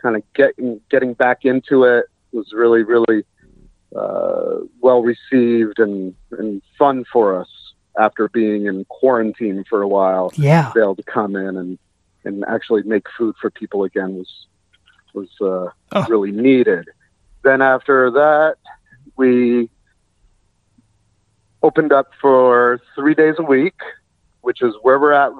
kind 0.00 0.16
of 0.16 0.22
getting 0.34 0.80
getting 0.90 1.14
back 1.14 1.44
into 1.44 1.84
it 1.84 2.06
was 2.32 2.52
really 2.52 2.82
really 2.82 3.24
uh, 3.94 4.58
well 4.80 5.02
received 5.02 5.78
and 5.78 6.14
and 6.32 6.62
fun 6.78 7.04
for 7.12 7.40
us 7.40 7.48
after 7.98 8.28
being 8.28 8.66
in 8.66 8.84
quarantine 8.86 9.64
for 9.68 9.82
a 9.82 9.88
while. 9.88 10.32
Yeah. 10.34 10.72
Be 10.74 10.80
able 10.80 10.96
to 10.96 11.02
come 11.02 11.34
in 11.36 11.56
and 11.56 11.78
and 12.26 12.44
actually 12.48 12.82
make 12.82 13.06
food 13.16 13.34
for 13.40 13.50
people 13.50 13.84
again 13.84 14.14
was 14.16 14.46
was 15.14 15.28
uh, 15.40 15.70
Oh. 15.92 16.04
really 16.08 16.32
needed. 16.32 16.88
Then 17.42 17.62
after 17.62 18.10
that, 18.10 18.56
we 19.16 19.70
opened 21.62 21.92
up 21.92 22.10
for 22.20 22.80
three 22.94 23.14
days 23.14 23.36
a 23.38 23.42
week, 23.42 23.78
which 24.42 24.60
is 24.62 24.74
where 24.82 24.98
we're 24.98 25.12
at 25.12 25.32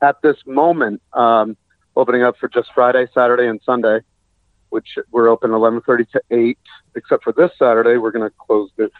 at 0.00 0.20
this 0.22 0.36
moment. 0.46 1.02
Um, 1.12 1.56
opening 1.96 2.22
up 2.22 2.36
for 2.38 2.48
just 2.48 2.68
Friday, 2.74 3.06
Saturday, 3.14 3.46
and 3.48 3.60
Sunday, 3.64 4.00
which 4.70 4.98
we're 5.10 5.28
open 5.28 5.50
11:30 5.50 6.04
to 6.12 6.22
8. 6.30 6.58
Except 6.94 7.24
for 7.24 7.32
this 7.32 7.50
Saturday, 7.58 7.96
we're 7.96 8.10
going 8.12 8.28
to 8.28 8.34
close 8.38 8.70
it 8.78 8.92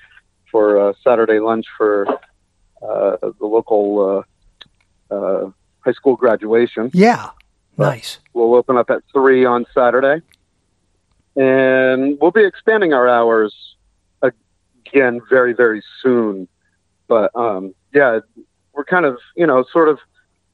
for 0.51 0.79
uh, 0.89 0.93
Saturday 1.05 1.39
lunch 1.41 1.67
for 1.77 2.07
uh, 2.83 3.17
the 3.21 3.47
local 3.47 4.25
uh, 5.11 5.15
uh, 5.15 5.51
high 5.85 5.93
school 5.93 6.17
graduation. 6.17 6.91
Yeah. 6.93 7.31
Nice. 7.77 8.19
We'll 8.33 8.55
open 8.55 8.77
up 8.77 8.89
at 8.91 9.03
three 9.13 9.45
on 9.45 9.67
Saturday, 9.75 10.23
and 11.37 12.19
we'll 12.21 12.31
be 12.31 12.45
expanding 12.45 12.93
our 12.93 13.09
hours 13.09 13.55
again 14.87 15.21
very 15.29 15.53
very 15.53 15.83
soon. 16.03 16.47
But 17.09 17.35
um, 17.35 17.75
yeah, 17.93 18.21
we're 18.73 18.85
kind 18.85 19.05
of 19.05 19.19
you 19.37 19.47
know 19.47 19.65
sort 19.73 19.89
of 19.89 19.99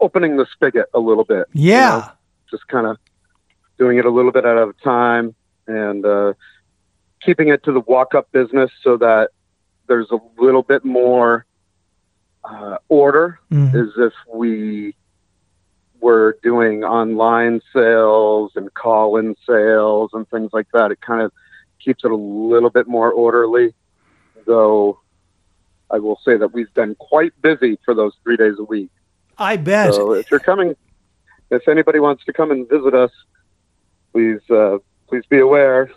opening 0.01 0.37
the 0.39 0.47
spigot 0.53 0.87
a 0.95 0.99
little 0.99 1.25
bit. 1.25 1.47
you 1.53 1.73
Yeah. 1.73 1.89
know, 1.99 2.05
just 2.51 2.67
kind 2.69 2.87
of 2.87 2.97
doing 3.79 3.99
it 3.99 4.07
a 4.07 4.11
little 4.11 4.33
bit 4.33 4.45
at 4.47 4.57
a 4.57 4.73
time 4.83 5.35
and 5.67 6.05
uh, 6.07 6.33
keeping 7.23 7.49
it 7.49 7.63
to 7.65 7.73
the 7.73 7.81
walk 7.81 8.15
up 8.15 8.33
business 8.33 8.71
so 8.83 8.97
that 8.97 9.31
there's 9.89 10.11
a 10.11 10.19
little 10.39 10.63
bit 10.63 10.85
more 10.87 11.45
uh, 12.45 12.79
order 12.89 13.39
Mhm. 13.53 13.75
as 13.75 13.91
if 13.99 14.13
we 14.35 14.95
were 16.01 16.39
doing 16.43 16.85
online 16.85 17.61
sales 17.73 18.53
and 18.57 18.73
call 18.75 19.17
in 19.17 19.35
sales 19.47 20.11
and 20.13 20.29
things 20.31 20.51
like 20.53 20.67
that. 20.73 20.91
It 20.91 21.01
kind 21.01 21.23
of 21.23 21.33
keeps 21.83 22.05
it 22.05 22.11
a 22.11 22.17
little 22.17 22.71
bit 22.71 22.87
more 22.87 23.11
orderly, 23.11 23.75
though 24.47 25.01
I 25.91 25.99
will 25.99 26.21
say 26.25 26.37
that 26.37 26.53
we've 26.53 26.73
been 26.75 26.95
quite 26.95 27.33
busy 27.43 27.79
for 27.85 27.95
those 27.95 28.13
three 28.23 28.37
days 28.37 28.55
a 28.59 28.65
week. 28.65 28.91
I 29.39 29.57
bet. 29.57 29.95
So 29.95 30.13
if 30.13 30.31
you're 30.31 30.41
coming, 30.41 30.77
if 31.51 31.67
anybody 31.69 31.99
wants 31.99 32.25
to 32.27 32.33
come 32.33 32.51
and 32.51 32.69
visit 32.69 32.95
us, 32.95 33.11
please 34.13 34.41
uh, 34.51 34.79
please 35.09 35.25
be 35.29 35.41
aware. 35.41 35.91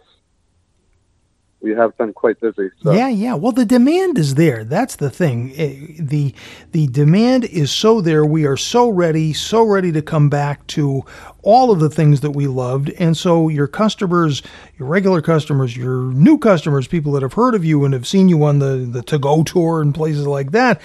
We 1.64 1.72
have 1.72 1.98
been 1.98 2.12
quite 2.12 2.42
busy. 2.42 2.72
So. 2.82 2.92
Yeah, 2.92 3.08
yeah. 3.08 3.36
Well, 3.36 3.54
the 3.54 3.64
demand 3.64 4.18
is 4.18 4.36
there. 4.36 4.66
That's 4.66 4.98
the 4.98 5.10
thing. 5.10 5.54
Eh, 5.56 5.96
the 5.98 6.36
The 6.74 6.88
demand 6.88 7.46
is 7.46 7.72
so 7.72 8.02
there. 8.02 8.26
We 8.26 8.46
are 8.46 8.58
so 8.58 8.90
ready, 8.90 9.32
so 9.32 9.64
ready 9.64 9.94
to 9.94 10.02
come 10.02 10.28
back 10.28 10.68
to 10.68 11.06
all 11.42 11.72
of 11.72 11.80
the 11.80 11.90
things 11.90 12.20
that 12.20 12.32
we 12.32 12.48
loved. 12.48 12.90
And 13.00 13.16
so, 13.16 13.48
your 13.48 13.68
customers, 13.68 14.44
your 14.78 14.90
regular 14.90 15.22
customers, 15.22 15.78
your 15.78 16.12
new 16.12 16.38
customers, 16.38 16.86
people 16.86 17.14
that 17.14 17.22
have 17.22 17.34
heard 17.34 17.56
of 17.56 17.64
you 17.64 17.86
and 17.86 17.94
have 17.94 18.06
seen 18.06 18.28
you 18.28 18.44
on 18.44 18.60
the 18.60 18.86
the 18.92 19.02
to 19.04 19.18
go 19.18 19.42
tour 19.44 19.82
and 19.82 19.96
places 19.96 20.28
like 20.28 20.52
that, 20.52 20.82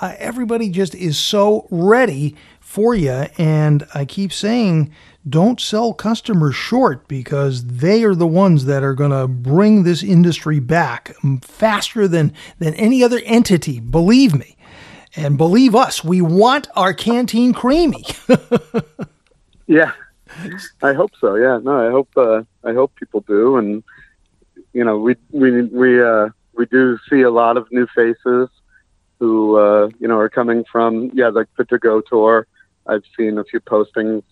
uh, 0.00 0.14
everybody 0.18 0.70
just 0.70 0.94
is 0.94 1.18
so 1.18 1.66
ready 1.72 2.36
for 2.70 2.94
you. 2.94 3.26
And 3.36 3.86
I 3.94 4.04
keep 4.04 4.32
saying, 4.32 4.92
don't 5.28 5.60
sell 5.60 5.92
customers 5.92 6.54
short 6.54 7.08
because 7.08 7.64
they 7.66 8.04
are 8.04 8.14
the 8.14 8.26
ones 8.26 8.64
that 8.66 8.82
are 8.82 8.94
going 8.94 9.10
to 9.10 9.26
bring 9.28 9.82
this 9.82 10.02
industry 10.02 10.60
back 10.60 11.14
faster 11.42 12.08
than 12.08 12.32
than 12.58 12.74
any 12.74 13.02
other 13.02 13.20
entity. 13.24 13.80
Believe 13.80 14.34
me, 14.34 14.56
and 15.16 15.36
believe 15.36 15.74
us, 15.74 16.02
we 16.02 16.22
want 16.22 16.68
our 16.74 16.94
canteen 16.94 17.52
creamy. 17.52 18.04
Yeah, 19.70 19.92
I 20.82 20.94
hope 20.94 21.12
so. 21.20 21.36
Yeah, 21.36 21.60
no, 21.62 21.86
I 21.86 21.92
hope 21.92 22.08
uh, 22.16 22.42
I 22.64 22.72
hope 22.72 22.92
people 22.96 23.20
do, 23.20 23.56
and 23.56 23.84
you 24.72 24.82
know, 24.82 24.98
we 24.98 25.14
we 25.30 25.62
we 25.62 26.02
uh, 26.02 26.30
we 26.54 26.66
do 26.66 26.98
see 27.08 27.22
a 27.22 27.30
lot 27.30 27.56
of 27.56 27.70
new 27.70 27.86
faces 27.94 28.48
who 29.20 29.56
uh, 29.56 29.88
you 30.00 30.08
know 30.08 30.18
are 30.18 30.28
coming 30.28 30.64
from 30.64 31.12
yeah, 31.14 31.28
like 31.28 31.46
the 31.56 31.64
To 31.66 31.78
Go 31.78 32.00
tour. 32.00 32.48
I've 32.86 33.04
seen 33.16 33.38
a 33.38 33.44
few 33.44 33.60
postings 33.60 34.22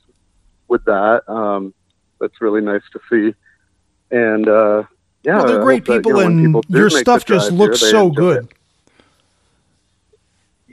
with 0.68 0.84
that. 0.84 1.28
Um, 1.28 1.74
that's 2.20 2.40
really 2.40 2.60
nice 2.60 2.82
to 2.92 3.00
see, 3.10 3.34
and 4.10 4.48
uh, 4.48 4.82
yeah, 5.22 5.36
well, 5.36 5.46
they're 5.46 5.62
great 5.62 5.86
hope 5.86 6.02
that, 6.02 6.04
people, 6.04 6.22
you 6.22 6.28
know, 6.28 6.54
and 6.54 6.64
people 6.64 6.64
your 6.68 6.90
stuff 6.90 7.24
just 7.24 7.52
looks 7.52 7.80
here, 7.80 7.90
so 7.90 8.10
good. 8.10 8.44
it. 8.44 8.52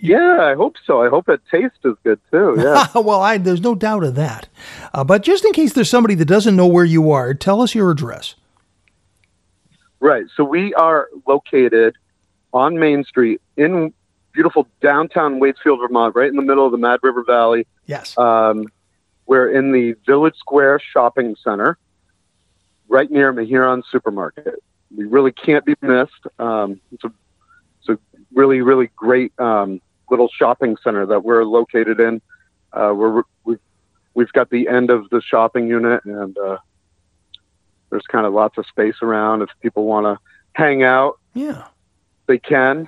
Yeah, 0.05 0.39
I 0.41 0.53
hope 0.53 0.75
so. 0.85 1.01
I 1.01 1.09
hope 1.09 1.29
it 1.29 1.41
tastes 1.49 1.79
as 1.83 1.93
good 2.03 2.19
too. 2.29 2.55
Yeah. 2.57 2.87
well, 2.95 3.21
I, 3.21 3.37
there's 3.37 3.61
no 3.61 3.73
doubt 3.73 4.03
of 4.03 4.15
that. 4.15 4.47
Uh, 4.93 5.03
but 5.03 5.23
just 5.23 5.43
in 5.45 5.53
case 5.53 5.73
there's 5.73 5.89
somebody 5.89 6.15
that 6.15 6.25
doesn't 6.25 6.55
know 6.55 6.67
where 6.67 6.85
you 6.85 7.11
are, 7.11 7.33
tell 7.33 7.61
us 7.61 7.73
your 7.73 7.89
address. 7.89 8.35
Right. 9.99 10.25
So 10.35 10.43
we 10.43 10.73
are 10.75 11.07
located 11.25 11.95
on 12.53 12.77
Main 12.77 13.03
Street 13.03 13.41
in 13.57 13.93
beautiful 14.35 14.67
downtown 14.81 15.39
Waitsfield, 15.39 15.79
Vermont, 15.79 16.13
right 16.15 16.29
in 16.29 16.35
the 16.35 16.41
middle 16.41 16.65
of 16.65 16.71
the 16.71 16.77
Mad 16.77 16.99
River 17.01 17.23
Valley. 17.23 17.65
Yes. 17.85 18.15
Um, 18.17 18.67
we're 19.25 19.49
in 19.51 19.71
the 19.71 19.95
Village 20.05 20.35
Square 20.37 20.81
Shopping 20.93 21.35
Center, 21.41 21.77
right 22.87 23.09
near 23.09 23.33
Mehuron 23.33 23.81
Supermarket. 23.89 24.61
We 24.95 25.05
really 25.05 25.31
can't 25.31 25.65
be 25.65 25.75
missed. 25.81 26.11
Um, 26.37 26.79
it's, 26.91 27.03
a, 27.03 27.11
it's 27.79 27.89
a 27.89 27.97
really, 28.33 28.61
really 28.61 28.91
great 28.95 29.31
um, 29.39 29.81
little 30.11 30.29
shopping 30.29 30.77
center 30.83 31.05
that 31.07 31.23
we're 31.23 31.43
located 31.45 31.99
in. 31.99 32.21
Uh, 32.71 32.93
we're, 32.95 33.23
we've, 33.45 33.59
we've 34.13 34.31
got 34.33 34.49
the 34.49 34.67
end 34.67 34.89
of 34.89 35.09
the 35.09 35.21
shopping 35.21 35.67
unit, 35.67 36.03
and 36.05 36.37
uh, 36.37 36.57
there's 37.89 38.05
kind 38.07 38.25
of 38.25 38.33
lots 38.33 38.57
of 38.57 38.65
space 38.67 38.95
around. 39.01 39.41
If 39.41 39.49
people 39.61 39.85
want 39.85 40.05
to 40.05 40.19
hang 40.53 40.83
out, 40.83 41.19
yeah. 41.33 41.65
they 42.27 42.37
can, 42.37 42.87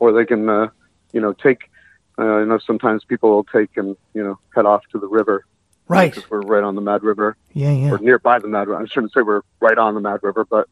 or 0.00 0.12
they 0.12 0.24
can, 0.24 0.48
uh, 0.48 0.68
you 1.12 1.20
know, 1.20 1.32
take. 1.32 1.70
Uh, 2.18 2.24
I 2.24 2.44
know 2.44 2.58
sometimes 2.58 3.04
people 3.04 3.30
will 3.30 3.44
take 3.44 3.76
and 3.76 3.96
you 4.12 4.22
know 4.22 4.38
head 4.54 4.66
off 4.66 4.82
to 4.92 4.98
the 4.98 5.06
river. 5.06 5.46
Right. 5.86 6.14
Because 6.14 6.30
we're 6.30 6.42
right 6.42 6.62
on 6.62 6.74
the 6.74 6.80
Mad 6.80 7.02
River. 7.02 7.36
Yeah, 7.52 7.72
yeah. 7.72 7.90
Or 7.90 7.98
nearby 7.98 8.38
the 8.38 8.48
Mad 8.48 8.68
River. 8.68 8.82
I 8.82 8.86
shouldn't 8.86 9.12
say 9.12 9.22
we're 9.22 9.42
right 9.60 9.76
on 9.76 9.94
the 9.94 10.00
Mad 10.00 10.20
River, 10.22 10.44
but 10.44 10.68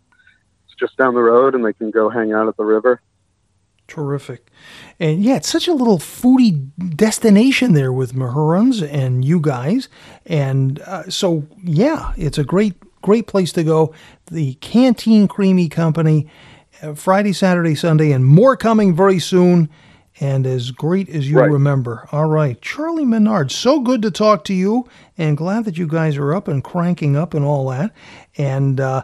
it's 0.67 0.77
just 0.79 0.97
down 0.97 1.15
the 1.15 1.21
road, 1.21 1.55
and 1.55 1.65
they 1.65 1.73
can 1.73 1.91
go 1.91 2.09
hang 2.09 2.33
out 2.33 2.47
at 2.49 2.57
the 2.57 2.65
river. 2.65 3.01
Terrific. 3.89 4.51
And 5.01 5.25
yeah, 5.25 5.37
it's 5.37 5.49
such 5.49 5.67
a 5.67 5.73
little 5.73 5.99
foodie 5.99 6.71
destination 6.95 7.73
there 7.73 7.93
with 7.93 8.13
Mehuron's 8.13 8.83
and 8.83 9.25
you 9.25 9.41
guys. 9.41 9.89
And 10.27 10.79
uh, 10.81 11.09
so, 11.09 11.49
yeah, 11.65 12.13
it's 12.19 12.37
a 12.37 12.45
great, 12.45 12.75
great 13.01 13.27
place 13.27 13.51
to 13.53 13.65
go. 13.65 13.95
The 14.31 14.55
Canteen 14.57 15.27
Creemee 15.27 15.71
Company, 15.71 16.29
Friday, 16.95 17.33
Saturday, 17.33 17.75
Sunday, 17.75 18.13
and 18.13 18.25
more 18.25 18.57
coming 18.57 18.95
very 18.95 19.19
soon. 19.19 19.69
And 20.21 20.49
as 20.49 20.73
great 20.73 21.09
as 21.09 21.31
you 21.31 21.39
Right. 21.39 21.49
remember. 21.49 22.09
All 22.11 22.27
right. 22.29 22.61
Charlie 22.61 23.05
Menard, 23.05 23.53
so 23.53 23.79
good 23.79 24.03
to 24.03 24.11
talk 24.11 24.43
to 24.47 24.53
you 24.55 24.85
and 25.17 25.37
glad 25.37 25.65
that 25.65 25.79
you 25.79 25.87
guys 25.87 26.17
are 26.17 26.35
up 26.35 26.49
and 26.49 26.63
cranking 26.65 27.15
up 27.17 27.35
and 27.35 27.45
all 27.45 27.69
that. 27.71 27.93
And, 28.37 28.81
uh, 28.81 29.03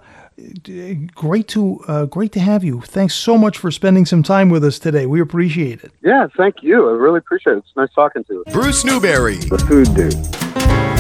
great 1.15 1.47
to 1.47 1.79
uh, 1.87 2.07
great 2.07 2.33
to 2.33 2.41
have 2.41 2.65
you. 2.65 2.81
Thanks 2.81 3.15
so 3.15 3.39
much 3.39 3.57
for 3.57 3.71
spending 3.71 4.05
some 4.05 4.25
time 4.25 4.49
with 4.49 4.65
us 4.65 4.81
today. 4.81 5.07
We 5.07 5.21
appreciate 5.21 5.85
it. 5.85 5.93
Yeah, 6.03 6.27
thank 6.37 6.57
you. 6.63 6.89
I 6.89 6.93
really 6.95 7.19
appreciate 7.19 7.53
it. 7.53 7.59
It's 7.59 7.77
nice 7.77 7.91
talking 7.95 8.25
to 8.25 8.33
you. 8.35 8.45
Bruce 8.53 8.85
Newberry. 8.85 9.37
The 9.37 9.59
food 9.59 9.95
dude. 9.95 10.94